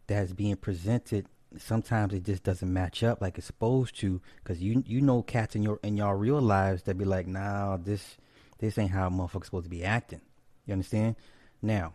[0.06, 1.26] that's being presented
[1.58, 5.54] sometimes it just doesn't match up like it's supposed to because you you know cats
[5.54, 8.16] in your in your real lives that be like nah this
[8.58, 10.20] this ain't how motherfucker's supposed to be acting.
[10.66, 11.16] You understand?
[11.60, 11.94] Now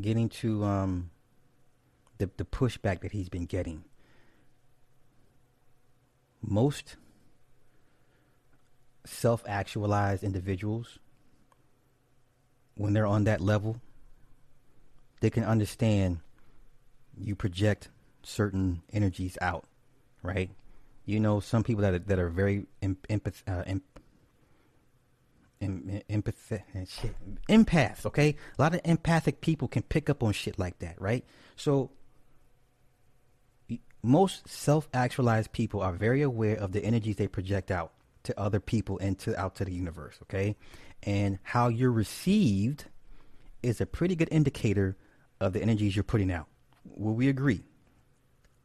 [0.00, 1.10] getting to um
[2.18, 3.84] the the pushback that he's been getting.
[6.42, 6.96] Most
[9.06, 10.98] self-actualized individuals
[12.74, 13.80] when they're on that level
[15.20, 16.20] they can understand
[17.22, 17.88] you project
[18.22, 19.64] certain energies out,
[20.22, 20.50] right?
[21.06, 23.82] You know, some people that are, that are very empath, uh, em,
[25.60, 27.14] em, empath, shit,
[27.48, 28.06] empaths.
[28.06, 31.24] Okay, a lot of empathic people can pick up on shit like that, right?
[31.56, 31.90] So
[34.02, 37.92] most self-actualized people are very aware of the energies they project out
[38.22, 40.18] to other people and to out to the universe.
[40.22, 40.56] Okay,
[41.02, 42.84] and how you're received
[43.62, 44.96] is a pretty good indicator
[45.40, 46.46] of the energies you're putting out.
[46.84, 47.62] Will we agree?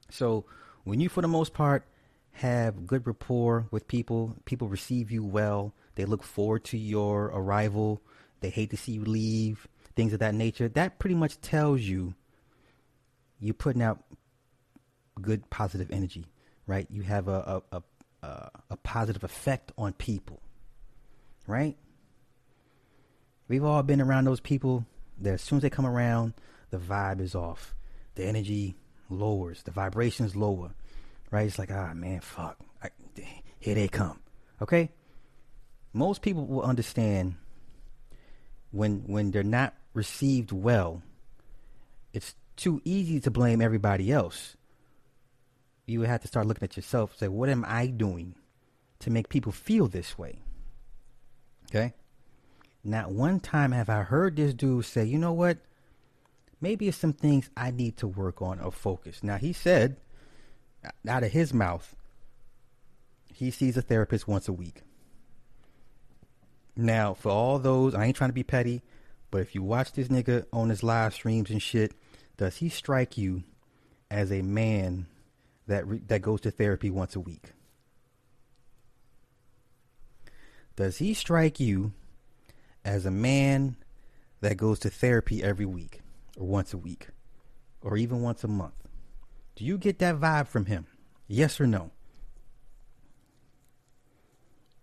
[0.10, 0.46] So
[0.84, 1.86] when you, for the most part,
[2.32, 8.02] have good rapport with people, people receive you well, they look forward to your arrival,
[8.42, 12.14] they hate to see you leave, things of that nature, that pretty much tells you
[13.40, 14.04] you're putting out
[15.22, 16.26] good positive energy,
[16.68, 16.88] right?
[16.90, 17.84] You have a, a,
[18.22, 20.42] a, a positive effect on people,
[21.48, 21.78] right?
[23.48, 24.86] We've all been around those people
[25.22, 26.34] that as soon as they come around,
[26.72, 27.75] the vibe is off
[28.16, 28.76] the energy
[29.10, 30.74] lowers, the vibrations lower,
[31.32, 31.48] right?
[31.48, 32.90] It's like, ah, man, fuck, I,
[33.60, 34.20] here they come.
[34.62, 34.92] Okay,
[35.94, 37.36] most people will understand
[38.72, 41.02] when when they're not received well.
[42.14, 44.56] It's too easy to blame everybody else.
[45.86, 48.36] You would have to start looking at yourself say, what am I doing
[49.00, 50.40] to make people feel this way?
[51.70, 51.94] Okay.
[52.84, 55.58] Not one time have I heard this dude say, you know what?
[56.62, 59.24] Maybe it's some things I need to work on or focus.
[59.24, 59.98] Now, he said,
[61.08, 61.96] out of his mouth,
[63.34, 64.84] he sees a therapist once a week.
[66.76, 68.82] Now, for all those, I ain't trying to be petty,
[69.32, 71.94] but if you watch this nigga on his live streams and shit,
[72.38, 73.44] does he strike you
[74.12, 75.08] as a man
[75.68, 77.52] that re- that goes to therapy once a week?
[80.76, 81.94] Does he strike you
[82.84, 83.78] as a man
[84.42, 86.02] that goes to therapy every week?
[86.36, 87.08] Or once a week
[87.82, 88.88] or even once a month?
[89.56, 90.88] Do you get that vibe from him?
[91.28, 91.92] Yes or no?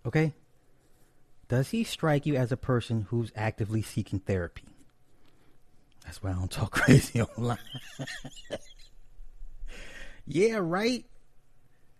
[0.06, 0.32] Okay?
[1.48, 4.64] Does he strike you as a person who's actively seeking therapy?
[6.04, 7.58] That's why I don't talk crazy online.
[10.26, 11.04] yeah, right.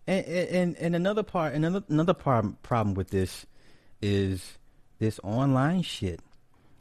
[0.06, 3.46] And, and and another part, another another part problem with this
[4.00, 4.58] is
[4.98, 6.20] this online shit.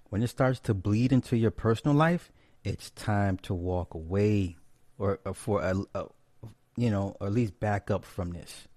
[0.10, 2.32] When it starts to bleed into your personal life,
[2.64, 4.58] it's time to walk away
[4.98, 6.06] or, or for a, a,
[6.78, 8.68] you know, or at least back up from this.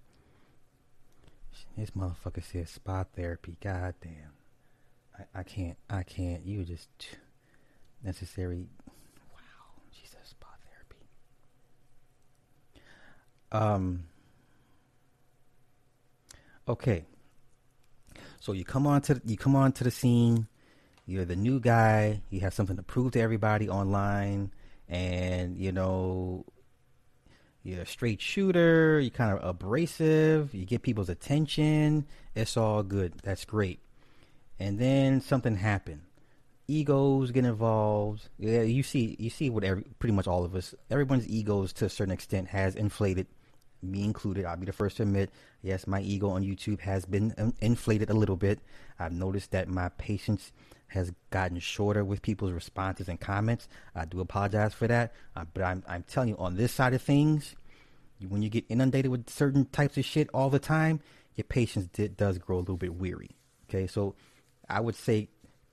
[1.77, 3.57] This motherfucker says spa therapy.
[3.61, 4.33] God damn.
[5.19, 5.77] I, I can't.
[5.91, 6.47] I can't.
[6.47, 6.89] You just
[8.03, 8.67] necessary.
[8.87, 9.83] Wow.
[9.91, 11.07] She says spa therapy.
[13.51, 14.05] Um.
[16.69, 17.05] Okay.
[18.41, 20.47] So you come on to you come on to the scene
[21.07, 24.53] you're the new guy, you have something to prove to everybody online,
[24.89, 26.45] and you know
[27.63, 33.15] you're a straight shooter, you're kind of abrasive, you get people's attention, it's all good.
[33.23, 33.81] That's great.
[34.59, 36.03] And then something happened.
[36.69, 38.29] Egos get involved.
[38.39, 41.87] Yeah, you see you see what every pretty much all of us everyone's egos to
[41.87, 43.27] a certain extent has inflated
[43.85, 45.31] me included, I'll be the first to admit,
[45.63, 48.61] yes, my ego on YouTube has been um, inflated a little bit.
[48.99, 50.53] I've noticed that my patience
[50.95, 53.69] has gotten shorter with people's responses and comments.
[53.95, 57.03] I do apologize for that, uh, but I'm I'm telling you, on this side of
[57.03, 57.55] things,
[58.29, 61.01] when you get inundated with certain types of shit all the time,
[61.35, 63.31] your patience did, does grow a little bit weary.
[63.69, 64.15] Okay, so
[64.69, 65.29] I would say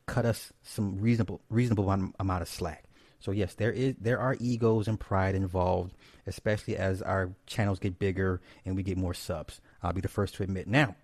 [0.08, 2.86] cut us some reasonable reasonable amount of slack.
[3.20, 5.94] So yes, there is there are egos and pride involved,
[6.26, 9.62] especially as our channels get bigger and we get more subs.
[9.84, 10.68] I'll be the first to admit.
[10.68, 10.96] Now,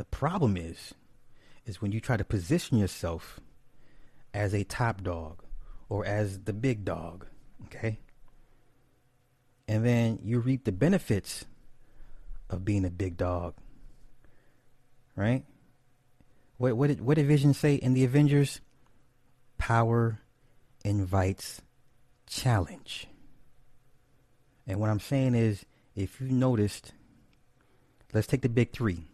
[0.00, 0.94] the problem is,
[1.66, 3.38] is when you try to position yourself
[4.32, 5.42] as a top dog
[5.90, 7.26] or as the big dog,
[7.66, 7.98] okay?
[9.68, 11.44] And then you reap the benefits
[12.48, 13.52] of being a big dog,
[15.16, 15.44] right?
[16.56, 18.62] What what did what did Vision say in the Avengers?
[19.58, 20.18] Power
[20.82, 21.60] invites
[22.26, 23.06] challenge.
[24.66, 26.94] And what I'm saying is, if you noticed,
[28.14, 29.04] let's take the big three: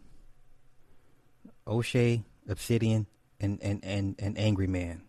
[1.67, 3.07] O'Shea, Obsidian,
[3.39, 5.03] and and and, and Angry Man,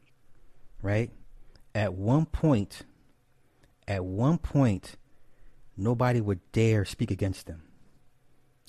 [0.82, 1.10] right?
[1.74, 2.82] At one point,
[3.86, 4.96] at one point,
[5.76, 7.62] nobody would dare speak against them.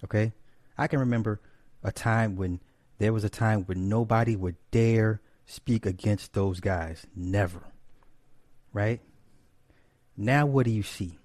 [0.04, 0.34] Okay,
[0.78, 1.42] I can remember
[1.84, 2.60] a time when
[3.00, 7.06] there was a time when nobody would dare speak against those guys.
[7.16, 7.64] Never.
[8.72, 9.02] Right?
[10.16, 11.18] Now what do you see?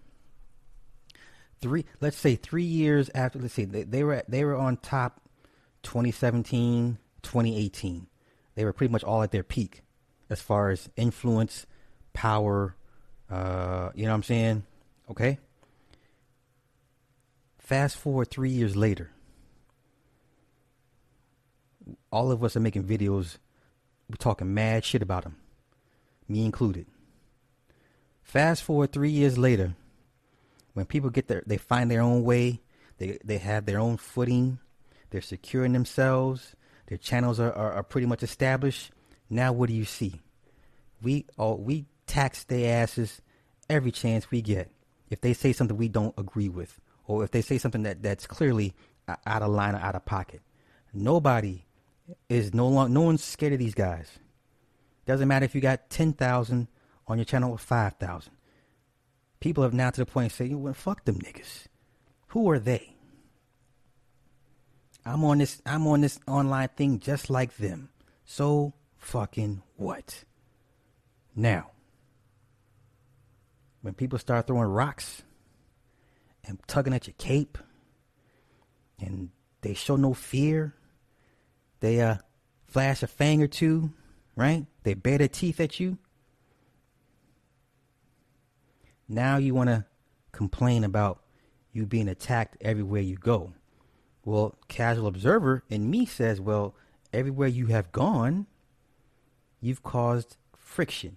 [1.60, 5.20] Three let's say 3 years after let's see they, they were they were on top
[5.85, 8.07] 2017, 2018.
[8.55, 9.82] They were pretty much all at their peak
[10.28, 11.66] as far as influence,
[12.12, 12.76] power,
[13.30, 14.64] uh, you know what I'm saying?
[15.11, 15.39] Okay?
[17.59, 19.11] Fast forward 3 years later
[22.11, 23.39] all of us are making videos.
[24.09, 25.37] We're talking mad shit about them,
[26.28, 26.87] me included.
[28.22, 29.74] Fast forward three years later,
[30.72, 32.61] when people get their, they find their own way.
[32.99, 34.59] They they have their own footing.
[35.14, 36.56] They're securing themselves.
[36.88, 38.90] Their channels are, are, are pretty much established.
[39.30, 40.22] Now, what do you see?
[41.00, 43.22] We all we tax their asses
[43.70, 44.72] every chance we get.
[45.10, 48.26] If they say something we don't agree with, or if they say something that, that's
[48.26, 48.74] clearly
[49.24, 50.42] out of line or out of pocket,
[50.92, 51.64] nobody
[52.28, 52.92] is no long.
[52.92, 54.18] No one's scared of these guys.
[55.06, 56.66] Doesn't matter if you got ten thousand
[57.06, 58.32] on your channel or five thousand.
[59.38, 61.68] People have now to the point of saying, "Well, fuck them niggas.
[62.30, 62.93] Who are they?
[65.07, 65.61] I'm on this.
[65.66, 67.90] I'm on this online thing just like them.
[68.24, 70.24] So fucking what?
[71.36, 71.70] Now,
[73.82, 75.22] when people start throwing rocks
[76.44, 77.59] and tugging at your cape,
[78.98, 79.30] and
[79.61, 80.74] they show no fear
[81.84, 82.16] they uh,
[82.66, 83.92] flash a fang or two,
[84.36, 84.64] right?
[84.84, 85.98] They bare their teeth at you.
[89.07, 89.84] Now you want to
[90.32, 91.22] complain about
[91.74, 93.52] you being attacked everywhere you go.
[94.25, 96.75] Well, casual observer in me says, well,
[97.12, 98.47] everywhere you have gone,
[99.61, 101.16] you've caused friction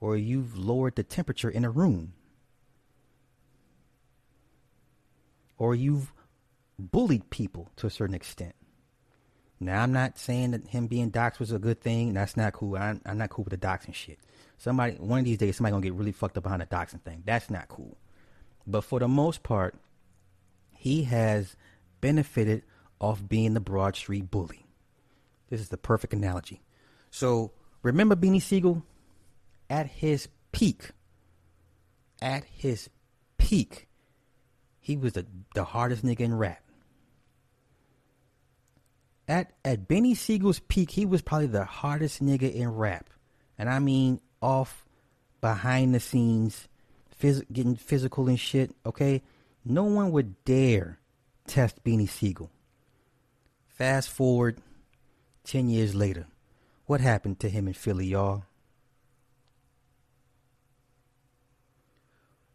[0.00, 2.12] or you've lowered the temperature in a room
[5.58, 6.12] or you've
[6.78, 8.54] bullied people to a certain extent.
[9.60, 12.14] Now I'm not saying that him being doxxed was a good thing.
[12.14, 12.76] That's not cool.
[12.76, 14.18] I'm, I'm not cool with the doxing shit.
[14.58, 17.22] Somebody one of these days somebody gonna get really fucked up behind the doxing thing.
[17.24, 17.96] That's not cool.
[18.66, 19.76] But for the most part,
[20.72, 21.54] he has
[22.02, 22.64] benefited
[23.00, 24.66] off being the Broad Street bully.
[25.48, 26.60] This is the perfect analogy.
[27.10, 28.82] So remember Beanie Sigel
[29.70, 30.90] at his peak.
[32.20, 32.90] At his
[33.38, 33.88] peak,
[34.78, 36.62] he was the, the hardest nigga in rap
[39.28, 43.08] at at Beanie Sigel's peak, he was probably the hardest nigga in rap,
[43.58, 44.86] and I mean off
[45.40, 46.68] behind the scenes,
[47.20, 48.74] phys- getting physical and shit.
[48.84, 49.22] Okay,
[49.64, 50.98] no one would dare
[51.52, 52.50] test Beanie Sigel.
[53.68, 54.56] Fast forward
[55.44, 56.26] ten years later,
[56.86, 58.44] what happened to him in Philly, y'all?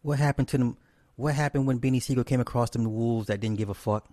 [0.01, 0.77] What happened to them?
[1.15, 4.07] What happened when Beanie Sigel came across them wolves that didn't give a fuck?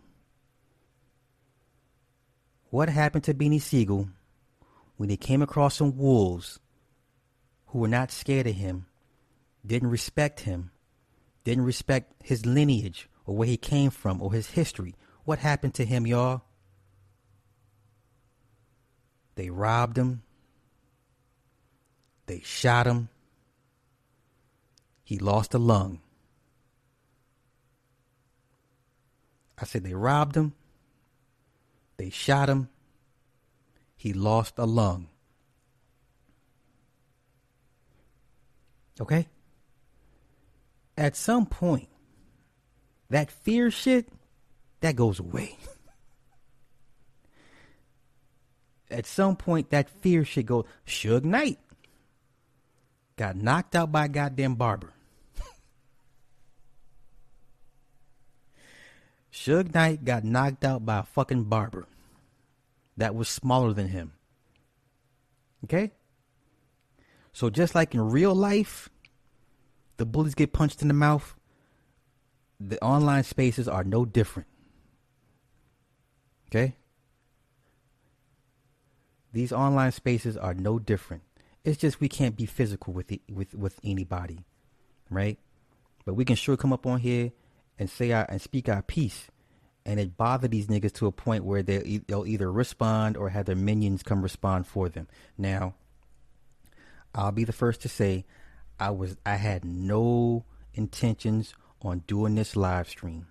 [2.74, 4.09] what happened to Beanie Sigel
[4.97, 6.59] when he came across some wolves
[7.66, 8.87] who were not scared of him,
[9.64, 10.72] didn't respect him,
[11.45, 14.95] didn't respect his lineage or where he came from or his history.
[15.25, 16.43] What happened to him, y'all?
[19.37, 20.22] They robbed him.
[22.27, 23.09] They shot him.
[25.03, 26.01] He lost a lung.
[29.59, 30.55] I said they robbed him.
[31.97, 32.68] They shot him.
[33.97, 35.09] He lost a lung.
[39.01, 39.27] Okay?
[40.97, 41.89] At some point,
[43.15, 44.09] that fear shit,
[44.81, 45.57] that goes away.
[48.91, 50.65] At some point, that fear shit goes.
[50.85, 51.61] Suge Knight
[53.17, 54.93] got knocked out by a goddamn barber.
[59.33, 61.87] Suge Knight got knocked out by a fucking barber
[62.97, 64.15] that was smaller than him.
[65.62, 65.93] Okay?
[67.33, 68.89] So just like in real life,
[69.99, 71.37] the bullies get punched in the mouth,
[72.69, 74.49] the online spaces are no different.
[76.49, 76.77] Okay?
[79.33, 81.23] These online spaces are no different.
[81.65, 84.45] It's just we can't be physical with the, with with anybody,
[85.11, 85.39] right?
[86.05, 87.33] But we can sure come up on here
[87.79, 89.29] and say our and speak our piece,
[89.85, 93.47] and it bother these niggas to a point where they they'll either respond or have
[93.47, 95.09] their minions come respond for them.
[95.39, 95.75] Now,
[97.15, 98.27] I'll be the first to say,
[98.79, 100.45] I was I had no
[100.75, 101.55] intentions
[101.85, 103.26] on doing this live stream,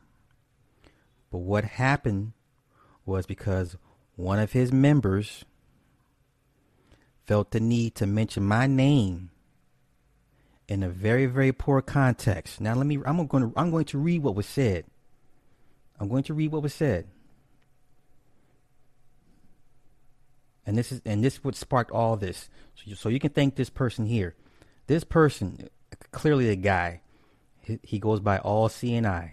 [1.32, 2.34] but what happened
[3.06, 3.76] was because
[4.16, 5.44] one of his members
[7.26, 9.32] felt the need to mention my name
[10.68, 12.62] in a very very poor context.
[12.62, 14.86] Now let me I'm going to I'm going to read what was said.
[16.00, 17.08] I'm going to read what was said.
[20.66, 22.50] And this is and this would spark all this.
[22.76, 24.36] So you, so you can thank this person here.
[24.88, 25.70] This person
[26.12, 27.02] clearly a guy.
[27.82, 29.32] He, goes by all CNI.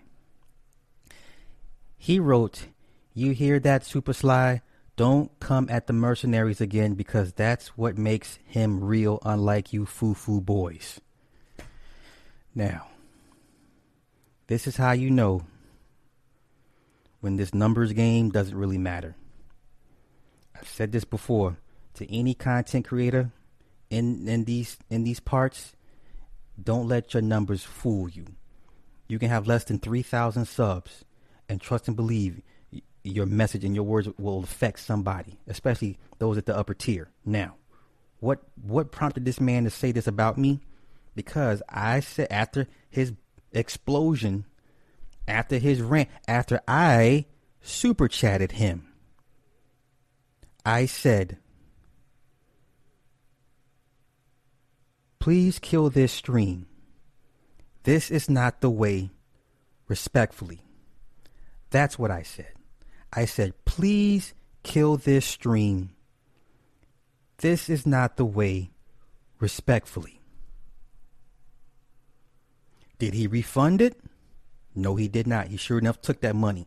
[1.96, 2.68] He wrote,
[3.12, 4.62] "You hear that super sly?
[5.00, 10.12] Don't come at the mercenaries again because that's what makes him real, unlike you foo
[10.12, 11.00] foo boys.
[12.54, 12.88] Now,
[14.46, 15.46] this is how you know
[17.20, 19.16] when this numbers game doesn't really matter.
[20.54, 21.56] I've said this before
[21.94, 23.30] to any content creator
[23.88, 25.74] in, in these in these parts,
[26.64, 28.26] don't let your numbers fool you.
[29.08, 31.04] You can have less than 3,000 subs
[31.48, 32.42] and trust and believe
[33.02, 37.08] your message and your words will affect somebody, especially those at the upper tier.
[37.24, 37.56] Now,
[38.20, 40.60] what what prompted this man to say this about me?
[41.14, 43.12] Because I said after his
[43.52, 44.44] explosion,
[45.26, 47.26] after his rant, after I
[47.62, 48.86] super chatted him,
[50.64, 51.38] I said,
[55.20, 56.66] Please kill this stream.
[57.84, 59.10] This is not the way,
[59.86, 60.62] respectfully.
[61.70, 62.52] That's what I said.
[63.12, 65.90] I said, please kill this stream.
[67.38, 68.70] This is not the way,
[69.38, 70.20] respectfully.
[72.98, 74.00] Did he refund it?
[74.74, 75.48] No, he did not.
[75.48, 76.66] He sure enough took that money.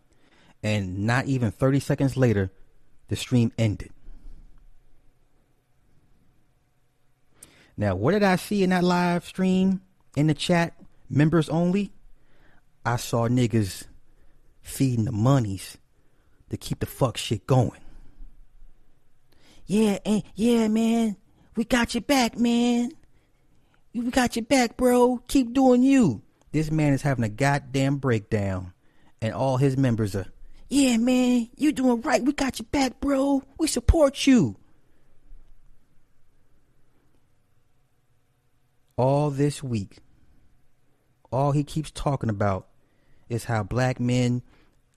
[0.61, 2.51] And not even 30 seconds later,
[3.07, 3.91] the stream ended.
[7.75, 9.81] Now, what did I see in that live stream
[10.15, 10.73] in the chat?
[11.09, 11.91] Members only?
[12.85, 13.85] I saw niggas
[14.61, 15.77] feeding the monies
[16.49, 17.79] to keep the fuck shit going.
[19.65, 21.15] Yeah, and yeah, man.
[21.55, 22.91] We got your back, man.
[23.93, 25.21] We got your back, bro.
[25.27, 26.21] Keep doing you.
[26.51, 28.73] This man is having a goddamn breakdown.
[29.21, 30.25] And all his members are,
[30.69, 32.23] yeah, man, you doing right.
[32.23, 33.43] We got your back, bro.
[33.57, 34.57] We support you.
[38.95, 39.97] All this week,
[41.31, 42.67] all he keeps talking about
[43.29, 44.43] is how black men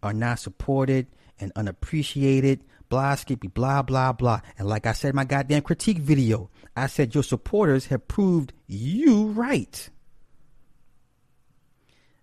[0.02, 1.06] are not supported
[1.40, 4.40] and unappreciated, blah, skippy, blah, blah, blah.
[4.58, 8.52] And like I said in my goddamn critique video, I said your supporters have proved
[8.66, 9.88] you right.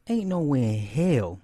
[0.07, 1.41] Ain't no way in hell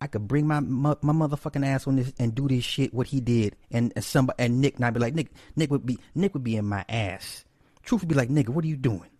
[0.00, 3.20] I could bring my my, motherfucking ass on this and do this shit what he
[3.20, 6.34] did, and, and somebody and Nick and I'd be like Nick Nick would be Nick
[6.34, 7.44] would be in my ass.
[7.82, 9.10] Truth would be like nigga, what are you doing?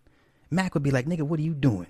[0.51, 1.88] Mac would be like nigga, what are you doing?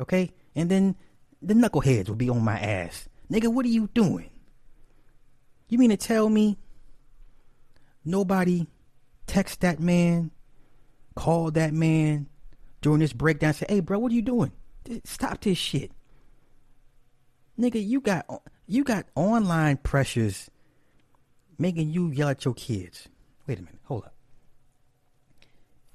[0.00, 0.96] Okay, and then
[1.42, 4.30] the knuckleheads would be on my ass, nigga, what are you doing?
[5.68, 6.58] You mean to tell me
[8.04, 8.66] nobody
[9.26, 10.30] text that man,
[11.14, 12.28] called that man
[12.80, 14.52] during this breakdown, say, "Hey, bro, what are you doing?
[15.04, 15.90] Stop this shit,
[17.58, 17.84] nigga.
[17.84, 18.26] You got
[18.66, 20.50] you got online pressures
[21.58, 23.08] making you yell at your kids.
[23.46, 24.14] Wait a minute, hold up.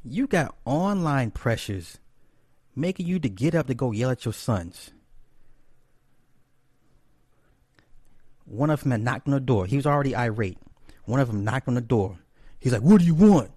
[0.04, 2.00] You got online pressures
[2.76, 4.92] making you to get up to go yell at your sons.
[8.46, 9.66] One of them had knocked on the door.
[9.66, 10.58] He was already irate.
[11.06, 12.18] One of them knocked on the door.
[12.60, 13.52] He's like, What do you want?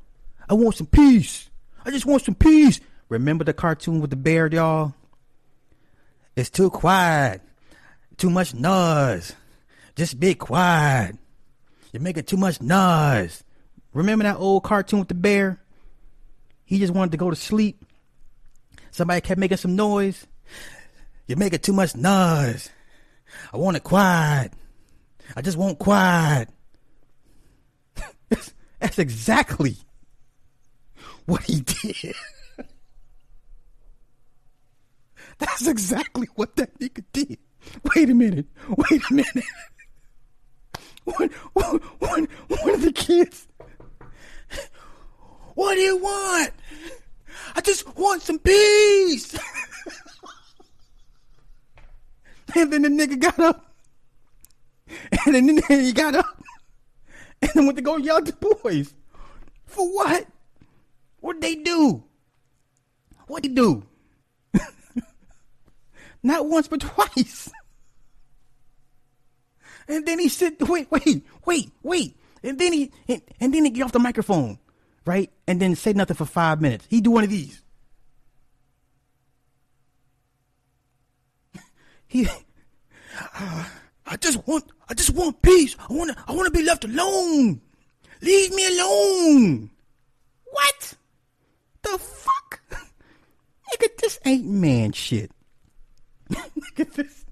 [0.49, 1.51] I want some peace.
[1.85, 2.81] I just want some peace.
[3.09, 4.95] Remember the cartoon with the bear, y'all?
[6.37, 7.41] It's too quiet.
[8.17, 9.35] Too much noise.
[9.97, 11.17] Just be quiet.
[11.93, 13.43] You're making too much noise.
[13.93, 15.61] Remember that old cartoon with the bear?
[16.67, 17.83] He just wanted to go to sleep.
[18.91, 20.27] Somebody kept making some noise.
[21.27, 22.69] You're making too much noise.
[23.53, 24.53] I want it quiet.
[25.35, 26.49] I just want quiet.
[28.81, 29.77] That's exactly
[31.27, 32.15] what he did.
[35.39, 37.39] That's exactly what that nigga did.
[37.95, 38.47] Wait a minute.
[38.69, 39.35] Wait a minute.
[41.05, 43.47] One, one, one, one of the kids.
[45.57, 46.51] What do you want?
[47.55, 49.37] I just want some peace.
[52.55, 53.75] And then the nigga got up.
[55.27, 56.43] And then he got up.
[57.43, 58.33] And then went to go yell at the
[58.63, 58.95] boys.
[59.67, 60.27] For what?
[61.21, 62.05] What'd they do?
[63.27, 63.85] What'd he do?
[66.23, 67.51] Not once but twice.
[69.89, 72.17] And then he said, wait, wait, wait, wait.
[72.43, 74.59] And then he and, and then he get off the microphone,
[75.07, 75.31] right?
[75.47, 76.87] And then say nothing for five minutes.
[76.91, 77.63] He do one of these.
[82.07, 82.27] he
[84.09, 85.77] I just want I just want peace.
[85.79, 87.61] I wanna I wanna be left alone.
[88.21, 89.71] Leave me alone.
[90.45, 90.95] What?
[91.83, 92.61] The fuck?
[92.71, 95.31] Nigga, this ain't man shit.
[96.31, 97.25] Nigga, this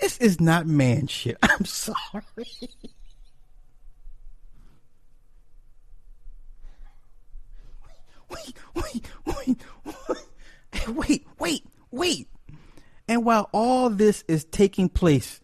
[0.00, 1.36] this is not man shit.
[1.42, 2.12] I'm sorry.
[8.30, 12.28] Wait, wait, wait, wait, wait, wait, wait.
[13.08, 15.40] And while all this is taking place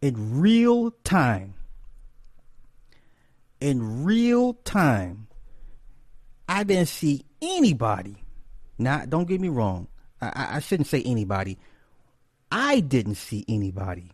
[0.00, 1.54] in real time,
[3.60, 5.28] in real time,
[6.48, 8.16] I didn't see anybody.
[8.78, 9.88] Now, don't get me wrong.
[10.20, 11.58] I, I shouldn't say anybody.
[12.50, 14.12] I didn't see anybody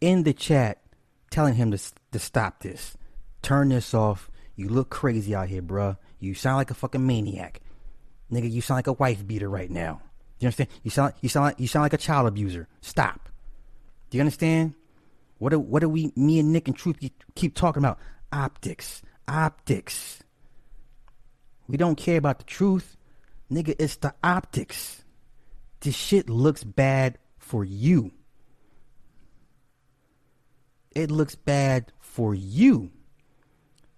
[0.00, 0.82] in the chat
[1.30, 1.78] telling him to,
[2.12, 2.96] to stop this.
[3.42, 4.30] Turn this off.
[4.54, 5.96] You look crazy out here, bruh.
[6.24, 7.60] You sound like a fucking maniac.
[8.32, 10.00] Nigga, you sound like a wife beater right now.
[10.38, 10.70] Do you understand?
[10.82, 12.66] You sound you sound like you sound like a child abuser.
[12.80, 13.28] Stop.
[14.10, 14.74] Do you understand?
[15.38, 16.98] What do what do we me and Nick and Truth
[17.34, 17.98] keep, talking about?
[18.32, 19.02] Optics.
[19.28, 20.22] Optics.
[21.68, 22.96] We don't care about the truth.
[23.50, 25.04] Nigga, it's the optics.
[25.80, 28.12] This shit looks bad for you.
[30.94, 32.90] It looks bad for you.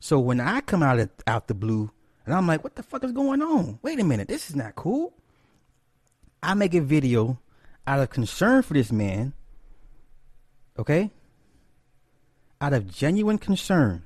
[0.01, 1.91] So when I come out of, out the blue
[2.27, 3.79] and I'm like, what the fuck is going on?
[3.83, 5.15] Wait a minute, this is not cool.
[6.43, 7.39] I make a video
[7.87, 9.33] out of concern for this man.
[10.79, 11.11] Okay?
[12.61, 14.03] Out of genuine concern.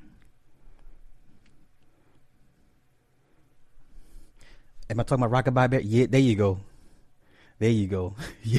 [4.90, 5.80] Am I talking about Rockabye Bear?
[5.80, 6.60] Yeah, there you go.
[7.58, 8.14] There you go.
[8.42, 8.58] yeah.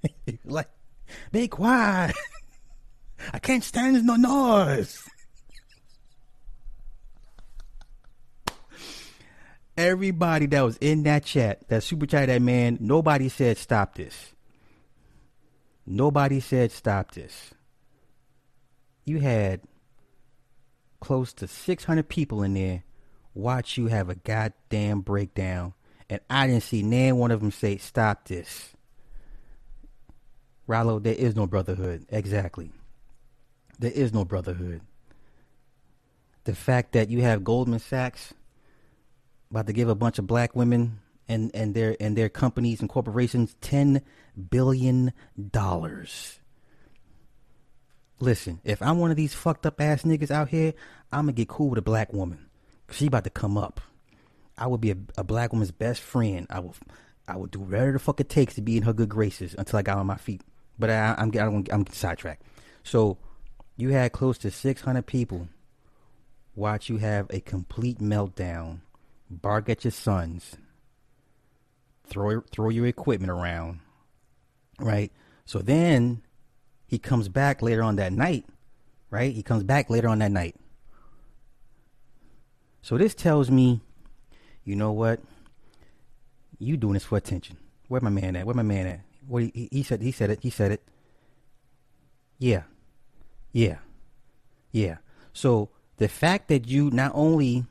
[0.44, 0.68] like,
[1.30, 2.16] be quiet.
[3.32, 5.08] I can't stand no noise.
[9.76, 14.32] Everybody that was in that chat, that super chat, that man, nobody said stop this.
[15.86, 17.52] Nobody said stop this.
[19.04, 19.60] You had
[21.00, 22.82] close to 600 people in there
[23.36, 25.74] watch you have a goddamn breakdown,
[26.08, 28.72] and I didn't see none one of them say stop this.
[30.66, 32.06] Rollo, there is no brotherhood.
[32.08, 32.72] Exactly.
[33.78, 34.80] There is no brotherhood.
[36.44, 38.32] The fact that you have Goldman Sachs
[39.50, 42.88] about to give a bunch of black women and, and their and their companies and
[42.88, 44.02] corporations ten
[44.50, 45.12] billion
[45.50, 46.40] dollars.
[48.18, 50.74] Listen, if I'm one of these fucked up ass niggas out here,
[51.12, 52.46] I'm gonna get cool with a black woman.
[52.90, 53.80] She about to come up.
[54.56, 56.46] I would be a, a black woman's best friend.
[56.48, 56.74] I will,
[57.28, 59.78] I would do whatever the fuck it takes to be in her good graces until
[59.78, 60.42] I got on my feet.
[60.78, 62.42] But I, I'm getting, I'm getting sidetracked.
[62.84, 63.18] So
[63.76, 65.48] you had close to 600 people
[66.54, 68.78] watch you have a complete meltdown,
[69.30, 70.56] bark at your sons,
[72.06, 73.80] throw throw your equipment around,
[74.78, 75.12] right?
[75.44, 76.22] So then
[76.86, 78.46] he comes back later on that night,
[79.10, 79.34] right?
[79.34, 80.56] He comes back later on that night.
[82.82, 83.80] So this tells me,
[84.64, 85.20] you know what?
[86.58, 87.56] You doing this for attention.
[87.88, 88.46] Where my man at?
[88.46, 89.00] Where my man at?
[89.26, 90.02] What he, he said?
[90.02, 90.38] He said it.
[90.42, 90.82] He said it.
[92.38, 92.62] Yeah,
[93.52, 93.78] yeah,
[94.70, 94.98] yeah.
[95.32, 97.64] So the fact that you not only,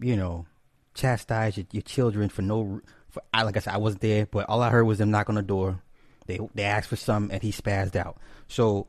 [0.00, 0.46] you know,
[0.94, 4.48] chastise your, your children for no, for I like I said, I wasn't there, but
[4.48, 5.82] all I heard was them knock on the door.
[6.26, 8.18] They they asked for some, and he spazzed out.
[8.48, 8.86] So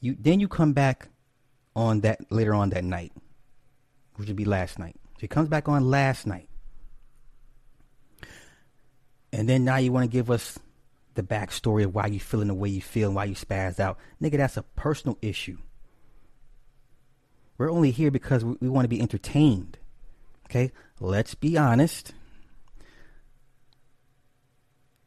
[0.00, 1.08] you then you come back
[1.74, 3.12] on that later on that night,
[4.16, 4.96] which would be last night.
[5.14, 6.48] So he comes back on last night.
[9.32, 10.58] And then now you want to give us
[11.14, 13.98] the backstory of why you feeling the way you feel and why you spazzed out.
[14.22, 15.58] Nigga, that's a personal issue.
[17.58, 19.78] We're only here because we, we want to be entertained.
[20.46, 20.72] Okay?
[21.00, 22.12] Let's be honest.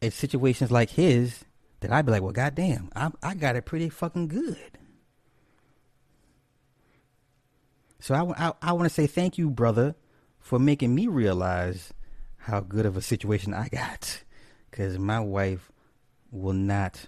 [0.02, 1.46] It's situations like his
[1.80, 4.78] that I'd be like, well, goddamn, I, I got it pretty fucking good.
[8.00, 9.96] So I, I, I want to say thank you, brother,
[10.40, 11.94] for making me realize
[12.38, 14.24] how good of a situation I got.
[14.70, 15.72] Because my wife
[16.32, 17.06] will not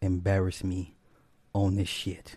[0.00, 0.94] embarrass me
[1.52, 2.36] on this shit.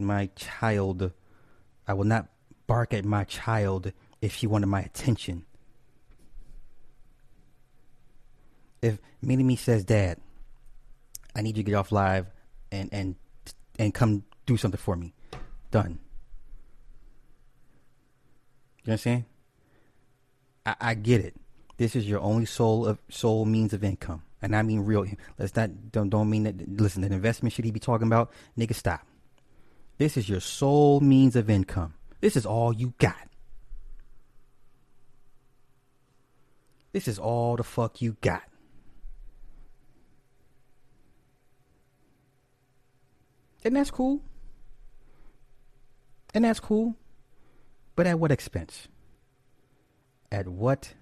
[0.00, 1.12] My child
[1.86, 2.28] I will not
[2.66, 3.92] bark at my child
[4.22, 5.44] if she wanted my attention.
[8.80, 10.18] If Mini Me says, Dad,
[11.34, 12.26] I need you to get off live
[12.70, 13.16] and and
[13.78, 15.14] and come do something for me.
[15.70, 15.98] Done.
[18.84, 19.26] You saying?
[20.64, 21.34] I, I get it.
[21.76, 24.22] This is your only sole of sole means of income.
[24.42, 25.06] And I mean real
[25.38, 28.74] let's not don't don't mean that listen, that investment should he be talking about, nigga
[28.74, 29.06] stop.
[30.00, 31.92] This is your sole means of income.
[32.22, 33.28] This is all you got.
[36.94, 38.44] This is all the fuck you got.
[43.62, 44.22] And that's cool.
[46.32, 46.96] And that's cool.
[47.94, 48.88] But at what expense?
[50.32, 50.94] At what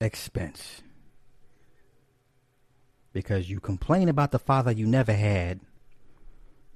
[0.00, 0.80] expense?
[3.12, 5.60] Because you complain about the father you never had,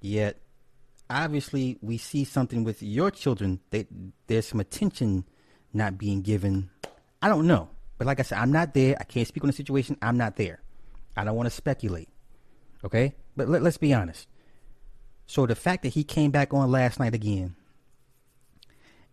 [0.02, 0.42] yet
[1.11, 3.61] obviously we see something with your children
[4.26, 5.24] there's some attention
[5.72, 6.70] not being given.
[7.20, 7.68] I don't know.
[7.98, 8.96] But like I said, I'm not there.
[8.98, 9.96] I can't speak on the situation.
[10.00, 10.61] I'm not there.
[11.16, 12.09] I don't want to speculate.
[12.84, 13.14] Okay?
[13.36, 14.28] But let, let's be honest.
[15.26, 17.56] So the fact that he came back on last night again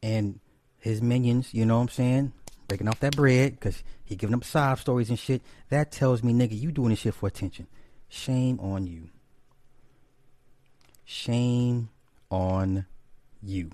[0.03, 0.39] and
[0.79, 2.33] his minions, you know what I'm saying,
[2.67, 6.31] breaking off that bread because he giving up sob stories and shit, that tells me,
[6.31, 7.67] nigga, you doing this shit for attention.
[8.07, 9.09] Shame on you.
[11.05, 11.89] Shame
[12.29, 12.85] on
[13.41, 13.71] you.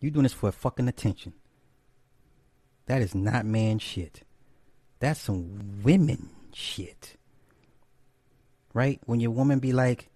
[0.00, 1.34] You doing this for fucking attention.
[2.86, 4.22] That is not man shit.
[4.98, 7.16] That's some women shit.
[8.74, 9.00] Right?
[9.06, 10.10] When your woman be like,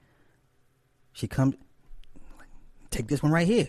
[1.13, 1.55] she comes,
[2.91, 3.69] take this one right here.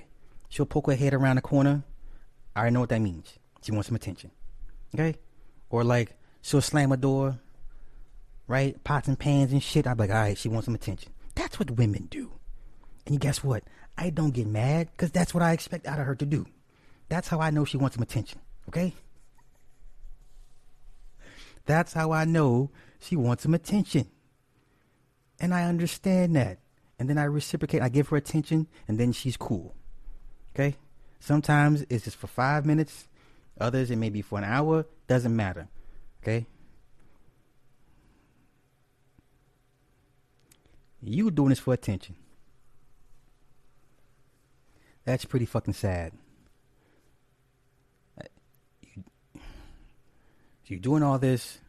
[0.49, 1.83] She'll poke her head around the corner.
[2.55, 3.37] I already know what that means.
[3.61, 4.31] She wants some attention.
[4.95, 5.19] Okay?
[5.69, 7.39] Or like, she'll slam a door,
[8.47, 8.81] right?
[8.83, 9.87] Pots and pans and shit.
[9.87, 11.11] I'm like, all right, she wants some attention.
[11.35, 12.31] That's what women do.
[13.05, 13.63] And you guess what?
[13.97, 16.45] I don't get mad because that's what I expect out of her to do.
[17.09, 18.39] That's how I know she wants some attention.
[18.69, 18.93] Okay?
[21.65, 24.09] That's how I know she wants some attention.
[25.39, 26.59] And I understand that.
[26.99, 27.81] And then I reciprocate.
[27.81, 29.75] I give her attention, and then she's cool.
[30.55, 30.75] Okay?
[31.19, 33.07] Sometimes it's just for five minutes.
[33.59, 34.85] Others, it may be for an hour.
[35.07, 35.67] Doesn't matter.
[36.23, 36.47] Okay?
[41.01, 42.15] You doing this for attention.
[45.05, 46.13] That's pretty fucking sad.
[48.19, 48.25] Uh,
[50.65, 51.59] You're doing all this,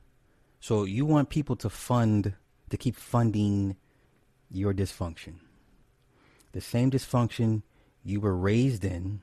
[0.58, 2.34] so you want people to fund,
[2.70, 3.76] to keep funding
[4.50, 5.34] your dysfunction.
[6.52, 7.62] The same dysfunction
[8.02, 9.20] you were raised in,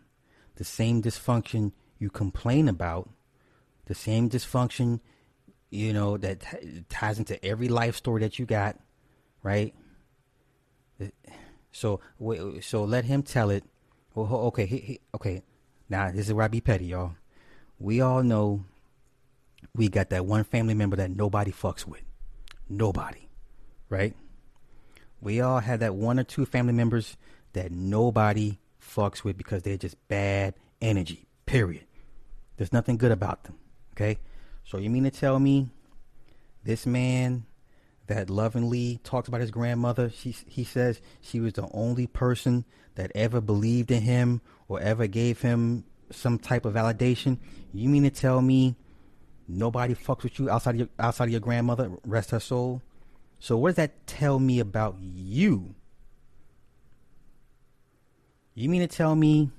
[0.56, 3.10] the same dysfunction you complain about,
[3.88, 5.02] the same dysfunction,
[5.72, 6.46] you know, that
[6.90, 8.80] ties into every life story that you got,
[9.44, 9.76] right?
[11.72, 12.00] So,
[12.62, 13.64] so let him tell it.
[14.14, 15.44] Well, okay, he, he, okay.
[15.90, 17.16] Now this is where I be petty, y'all.
[17.80, 18.64] We all know
[19.76, 22.04] we got that one family member that nobody fucks with.
[22.70, 23.28] Nobody.
[23.90, 24.16] Right?
[25.22, 27.18] We all have that one or two family members
[27.54, 31.28] that nobody fucks with because they're just bad energy.
[31.46, 31.86] Period.
[32.58, 33.58] There's nothing good about them.
[33.94, 34.18] Okay?
[34.64, 35.70] So you mean to tell me
[36.64, 37.46] this man
[38.08, 43.12] that lovingly talks about his grandmother, she, he says she was the only person that
[43.16, 47.38] ever believed in him or ever gave him some type of validation.
[47.74, 48.76] You mean to tell me
[49.48, 52.82] nobody fucks with you outside of your outside of your grandmother, rest her soul.
[53.40, 55.76] So what does that tell me about you?
[58.54, 59.52] You mean to tell me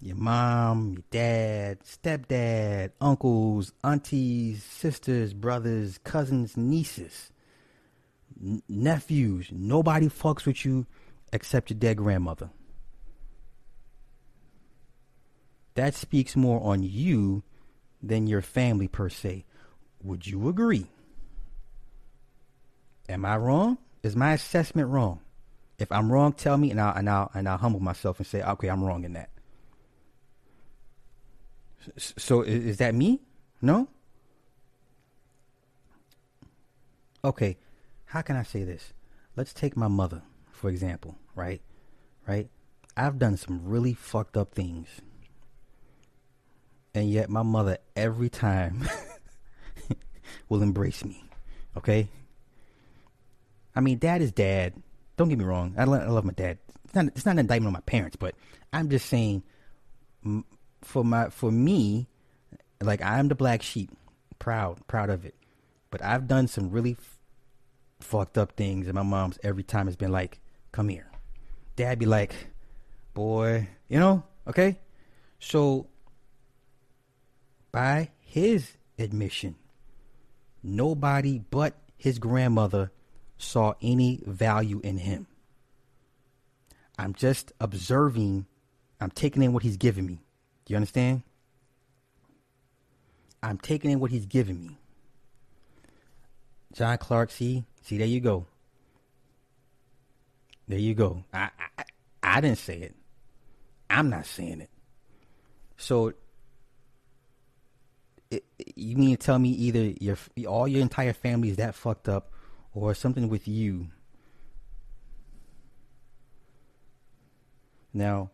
[0.00, 7.32] your mom, your dad, stepdad, uncles, aunties, sisters, brothers, cousins, nieces,
[8.68, 10.86] nephews, nobody fucks with you
[11.32, 12.50] except your dead grandmother.
[15.74, 17.42] That speaks more on you
[18.02, 19.44] than your family per se.
[20.02, 20.86] Would you agree?
[23.08, 23.78] Am I wrong?
[24.02, 25.20] Is my assessment wrong?
[25.78, 28.42] If I'm wrong, tell me, and I'll and I'll and I'll humble myself and say,
[28.42, 29.30] okay, I'm wrong in that.
[31.98, 33.20] So is that me?
[33.60, 33.88] No.
[37.24, 37.58] Okay,
[38.06, 38.92] how can I say this?
[39.36, 40.22] Let's take my mother
[40.56, 41.60] for example, right?
[42.26, 42.48] Right?
[42.96, 44.88] I've done some really fucked up things
[46.94, 48.88] and yet my mother every time
[50.48, 51.22] will embrace me.
[51.76, 52.08] Okay?
[53.74, 54.72] I mean, dad is dad.
[55.18, 55.74] Don't get me wrong.
[55.76, 56.58] I, lo- I love my dad.
[56.84, 58.34] It's not, it's not an indictment on my parents, but
[58.72, 59.42] I'm just saying,
[60.80, 62.08] for my for me,
[62.82, 63.90] like I'm the black sheep,
[64.38, 65.34] proud, proud of it.
[65.90, 66.96] But I've done some really
[68.06, 70.40] fucked up things, and my mom's every time has been like,
[70.72, 71.10] "Come here,"
[71.76, 72.34] dad be like,
[73.16, 74.78] boy, you know, okay?
[75.38, 75.88] So,
[77.72, 79.56] by his admission,
[80.62, 82.92] nobody but his grandmother
[83.38, 85.26] saw any value in him.
[86.98, 88.46] I'm just observing,
[89.00, 90.20] I'm taking in what he's giving me.
[90.66, 91.22] Do you understand?
[93.42, 94.78] I'm taking in what he's giving me.
[96.74, 98.46] John Clark, see, see, there you go.
[100.68, 101.24] There you go.
[101.32, 101.84] I, I,
[102.22, 102.96] I didn't say it.
[103.88, 104.70] I'm not saying it.
[105.76, 106.12] So,
[108.30, 110.16] it, you mean to tell me either your
[110.48, 112.32] all your entire family is that fucked up,
[112.74, 113.88] or something with you?
[117.94, 118.30] Now,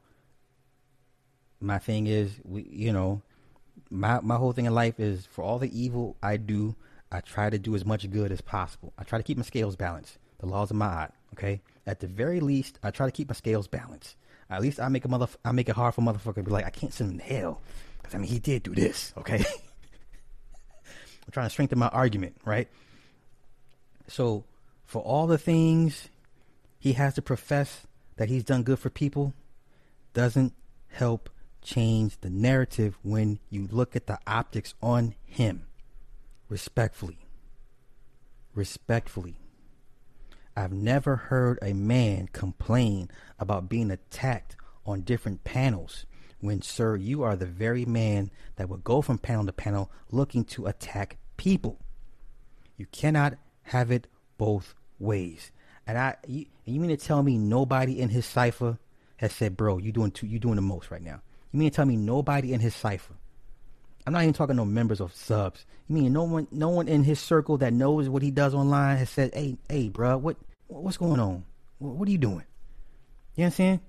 [1.61, 3.21] my thing is, we, you know,
[3.91, 6.75] my my whole thing in life is for all the evil I do,
[7.13, 8.93] I try to do as much good as possible.
[8.99, 10.17] I try to keep my scales balanced.
[10.39, 11.61] The laws of Ma'at, okay?
[11.87, 14.17] At the very least, I try to keep my scales balanced.
[14.49, 16.65] At least I make a mother, I make it hard for motherfucker to be like,
[16.65, 17.61] I can't send him to hell.
[17.99, 19.37] Because, I mean, he did do this, okay?
[19.45, 22.69] I'm trying to strengthen my argument, right?
[24.09, 24.45] So,
[24.87, 26.09] for all the things
[26.79, 27.87] he has to profess
[28.17, 29.35] that he's done good for people,
[30.15, 30.55] doesn't
[30.89, 31.31] help
[31.63, 35.67] change the narrative when you look at the optics on him.
[36.53, 37.17] Respectfully.
[38.55, 39.37] Respectfully.
[40.55, 46.05] I've never heard a man complain about being attacked on different panels
[46.41, 50.45] when, sir, you are the very man that would go from panel to panel looking
[50.45, 51.79] to attack people.
[52.77, 55.53] You cannot have it both ways.
[55.87, 58.79] And I, you, you mean to tell me nobody in his cipher
[59.17, 61.23] has said, "Bro, you doing too, you doing the most right now"?
[61.51, 63.15] You mean to tell me nobody in his cipher?
[64.07, 65.65] I'm not even talking no members of subs.
[65.89, 68.97] You mean no one, no one in his circle that knows what he does online
[68.97, 70.37] has said, "Hey, hey, bro, what,
[70.67, 71.45] what's going on?
[71.79, 72.45] What, are you doing?"
[73.35, 73.81] You know what I'm saying?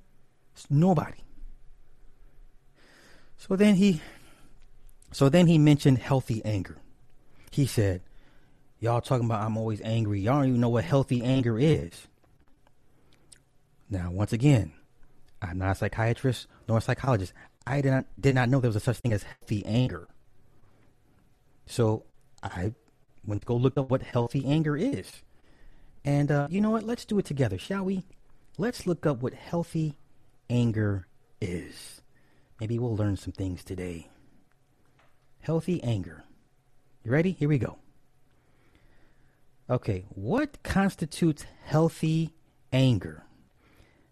[0.54, 1.18] It's nobody.
[3.38, 4.02] So then he,
[5.12, 6.78] so then he mentioned healthy anger.
[7.52, 8.02] He said,
[8.80, 10.22] "Y'all talking about I'm always angry.
[10.22, 12.08] Y'all don't even know what healthy anger is."
[13.90, 14.74] Now, once again,
[15.42, 17.34] I'm not a psychiatrist nor a psychologist.
[17.66, 20.08] I did not did not know there was a such thing as healthy anger.
[21.66, 22.04] So
[22.42, 22.74] I
[23.26, 25.22] went to go look up what healthy anger is.
[26.06, 26.84] And uh, you know what?
[26.84, 28.04] Let's do it together, shall we?
[28.58, 29.96] Let's look up what healthy
[30.50, 31.08] anger
[31.40, 32.02] is.
[32.60, 34.10] Maybe we'll learn some things today.
[35.40, 36.24] Healthy anger.
[37.04, 37.32] You ready?
[37.32, 37.78] Here we go.
[39.70, 42.34] Okay, what constitutes healthy
[42.72, 43.24] anger?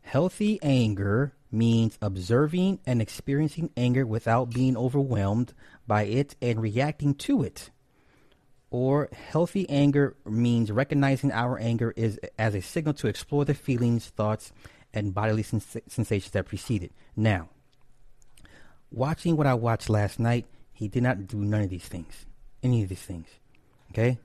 [0.02, 5.54] Healthy anger means observing and experiencing anger without being overwhelmed
[5.88, 7.70] by it and reacting to it.
[8.70, 14.08] Or healthy anger means recognizing our anger is as a signal to explore the feelings,
[14.08, 14.54] thoughts,
[14.93, 16.93] and bodily sens- sensations that precede it.
[17.16, 17.49] Now,
[18.89, 22.26] watching what I watched last night, he did not do none of these things.
[22.64, 23.28] Any of these things.
[23.91, 24.20] Okay?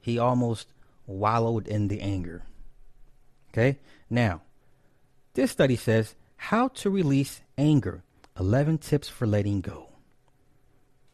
[0.00, 0.66] He almost
[1.06, 2.42] wallowed in the anger.
[3.50, 3.78] Okay?
[4.08, 4.42] Now,
[5.34, 8.02] this study says how to release anger
[8.38, 9.88] 11 tips for letting go.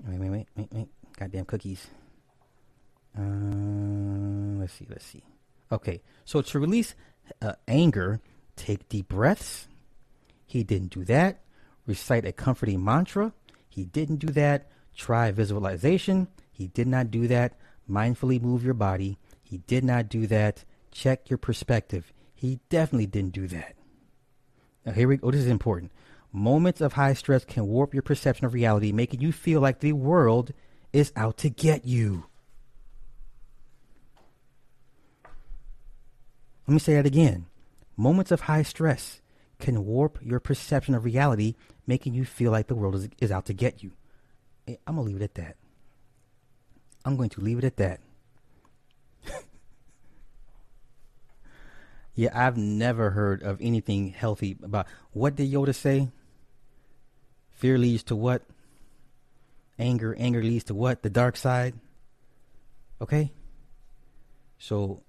[0.07, 0.89] Wait, wait, wait, wait, wait.
[1.17, 1.87] Goddamn cookies.
[3.17, 5.23] Uh, let's see, let's see.
[5.71, 6.95] Okay, so to release
[7.41, 8.21] uh, anger,
[8.57, 9.69] take deep breaths.
[10.47, 11.41] He didn't do that.
[11.87, 13.33] Recite a comforting mantra.
[13.69, 14.71] He didn't do that.
[14.95, 16.29] Try visualization.
[16.51, 17.55] He did not do that.
[17.89, 19.19] Mindfully move your body.
[19.43, 20.65] He did not do that.
[20.91, 22.13] Check your perspective.
[22.43, 23.77] He definitely didn't do that.
[24.85, 25.31] Now, here we go.
[25.31, 25.93] This is important.
[26.33, 29.93] Moments of high stress can warp your perception of reality, making you feel like the
[29.93, 30.53] world
[30.93, 32.25] is out to get you.
[36.67, 37.47] Let me say that again.
[37.97, 39.21] Moments of high stress
[39.61, 41.55] can warp your perception of reality,
[41.87, 43.93] making you feel like the world is, is out to get you.
[44.67, 45.57] Eh, I'm going to leave it at that.
[47.05, 48.01] I'm going to leave it at that.
[52.15, 56.11] Yeah, I've never heard of anything healthy about what did Yoda say?
[57.53, 58.43] Fear leads to what?
[59.79, 61.03] Anger, anger leads to what?
[61.03, 61.75] The dark side.
[63.01, 63.33] Okay?
[64.59, 65.03] So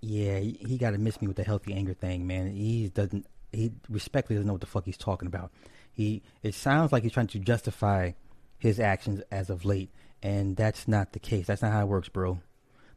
[0.00, 2.50] yeah, he, got to miss me with the healthy anger thing, man.
[2.50, 5.50] He doesn't he respectfully doesn't know what the fuck he's talking about.
[5.92, 8.12] He it sounds like he's trying to justify
[8.58, 9.90] his actions as of late,
[10.22, 11.46] and that's not the case.
[11.46, 12.40] That's not how it works, bro.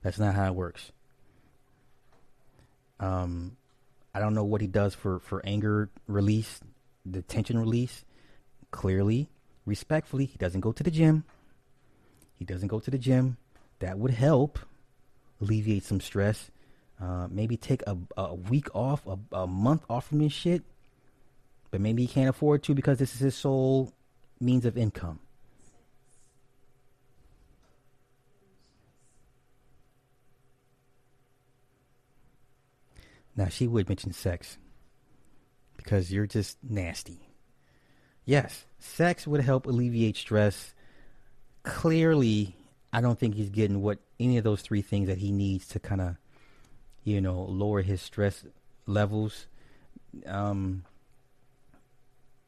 [0.02, 0.92] That's not how it works.
[3.00, 3.58] Um,
[4.14, 6.60] I don't know what he does for, for anger release,
[7.06, 8.06] the tension release.
[8.72, 9.30] Clearly,
[9.66, 11.24] respectfully, he doesn't go to the gym.
[12.36, 13.38] He doesn't go to the gym.
[13.80, 14.60] That would help
[15.42, 16.52] alleviate some stress.
[17.02, 20.64] Uh, maybe take a, a week off, a, a month off from this shit.
[21.72, 23.92] But maybe he can't afford to because this is his sole
[24.40, 25.20] means of income.
[33.36, 34.58] Now, she would mention sex
[35.78, 37.30] because you're just nasty.
[38.26, 40.74] Yes, sex would help alleviate stress.
[41.64, 42.56] Clearly,
[42.92, 45.80] I don't think he's getting what any of those three things that he needs to
[45.80, 46.16] kind of,
[47.04, 48.46] you know, lower his stress
[48.86, 49.48] levels.
[50.26, 50.84] Um,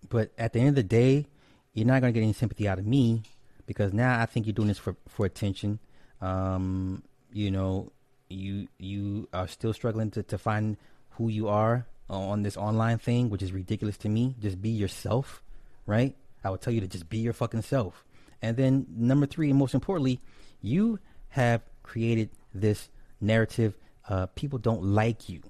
[0.07, 1.27] but at the end of the day,
[1.73, 3.23] you're not going to get any sympathy out of me
[3.65, 5.79] because now I think you're doing this for for attention.
[6.21, 7.91] Um, you know,
[8.29, 10.77] you you are still struggling to, to find
[11.11, 14.35] who you are on this online thing, which is ridiculous to me.
[14.39, 15.41] Just be yourself,
[15.85, 16.15] right?
[16.43, 18.03] I would tell you to just be your fucking self.
[18.41, 20.19] And then number three, and most importantly,
[20.61, 20.99] you
[21.29, 23.75] have created this narrative.
[24.07, 25.41] Uh, people don't like you.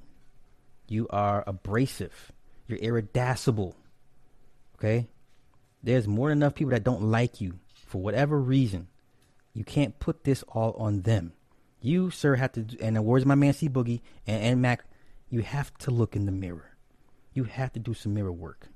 [0.88, 2.32] You are abrasive.
[2.68, 3.76] You're irascible.
[4.78, 5.08] Okay?
[5.84, 8.88] There's more than enough people that don't like you for whatever reason.
[9.54, 11.34] You can't put this all on them.
[11.86, 14.86] You, sir, have to, and the words of my man C Boogie and, and Mac,
[15.30, 16.76] you have to look in the mirror.
[17.34, 18.70] You have to do some mirror work.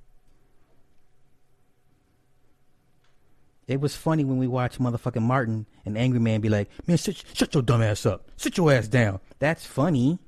[3.68, 7.24] It was funny when we watched motherfucking Martin and Angry Man be like, man, sit,
[7.34, 8.30] shut your dumb ass up.
[8.38, 9.20] Sit your ass down.
[9.40, 10.20] That's funny.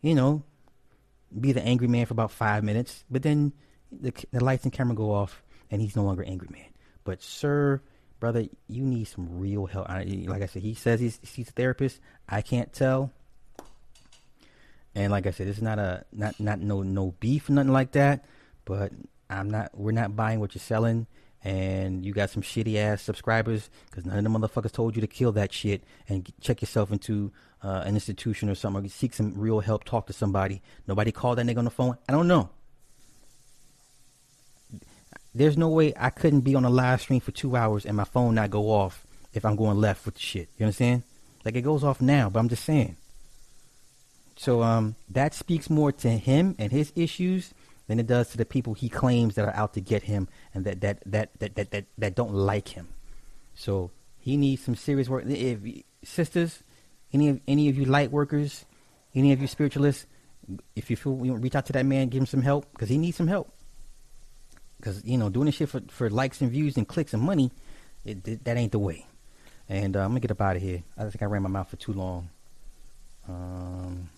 [0.00, 0.44] You know,
[1.40, 3.52] be the angry man for about five minutes, but then
[3.90, 6.68] the, the lights and camera go off and he's no longer angry man.
[7.02, 7.82] But, sir,
[8.20, 9.88] brother, you need some real help.
[9.88, 12.00] I, like I said, he says he's, he's a therapist.
[12.28, 13.12] I can't tell.
[14.94, 18.24] And like I said, it's not a not not no no beef, nothing like that.
[18.64, 18.92] But
[19.30, 19.70] I'm not.
[19.72, 21.06] We're not buying what you're selling.
[21.44, 25.06] And you got some shitty ass subscribers because none of the motherfuckers told you to
[25.06, 27.30] kill that shit and check yourself into
[27.62, 28.84] uh, an institution or something.
[28.84, 29.84] Or seek some real help.
[29.84, 30.62] Talk to somebody.
[30.88, 31.96] Nobody called that nigga on the phone.
[32.08, 32.50] I don't know.
[35.38, 38.02] There's no way I couldn't be on a live stream for two hours and my
[38.02, 40.48] phone not go off if I'm going left with the shit.
[40.58, 41.04] You understand?
[41.44, 42.96] Like it goes off now, but I'm just saying.
[44.36, 47.54] So um, that speaks more to him and his issues
[47.86, 50.64] than it does to the people he claims that are out to get him and
[50.64, 52.88] that that that that that that, that don't like him.
[53.54, 55.24] So he needs some serious work.
[55.24, 55.60] If
[56.02, 56.64] sisters,
[57.12, 58.64] any of any of you light workers,
[59.14, 60.04] any of you spiritualists,
[60.74, 62.98] if you feel you reach out to that man, give him some help because he
[62.98, 63.52] needs some help.
[64.78, 67.50] Because you know, doing this shit for, for likes and views and clicks and money,
[68.04, 69.06] it, it, that ain't the way.
[69.68, 70.82] And uh, I'm gonna get up out of here.
[70.96, 72.30] I think I ran my mouth for too long.
[73.28, 74.08] Um,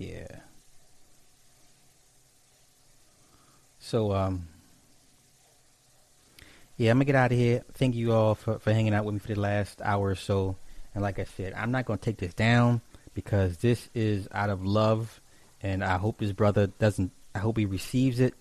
[0.00, 0.40] Yeah.
[3.78, 4.48] So um
[6.78, 7.64] yeah, I'm gonna get out of here.
[7.74, 10.56] Thank you all for, for hanging out with me for the last hour or so.
[10.94, 12.80] And like I said, I'm not gonna take this down
[13.14, 15.20] because this is out of love,
[15.62, 17.12] and I hope his brother doesn't.
[17.34, 18.34] I hope he receives it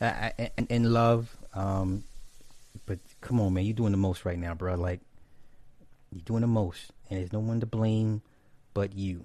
[0.00, 1.36] uh, in, in love.
[1.54, 2.04] Um,
[2.86, 4.74] but come on, man, you're doing the most right now, bro.
[4.74, 5.00] Like
[6.10, 8.22] you're doing the most, and there's no one to blame
[8.74, 9.24] but you.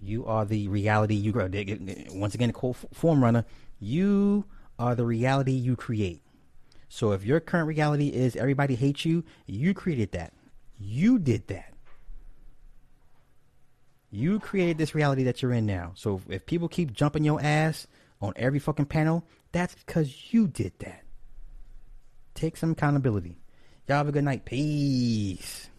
[0.00, 1.48] You are the reality you grow.
[2.10, 3.44] Once again, a quote form runner.
[3.78, 4.44] You
[4.78, 6.22] are the reality you create.
[6.88, 10.32] So if your current reality is everybody hates you, you created that.
[10.78, 11.71] You did that.
[14.14, 15.92] You created this reality that you're in now.
[15.94, 17.86] So if people keep jumping your ass
[18.20, 21.02] on every fucking panel, that's because you did that.
[22.34, 23.38] Take some accountability.
[23.88, 24.44] Y'all have a good night.
[24.44, 25.70] Peace.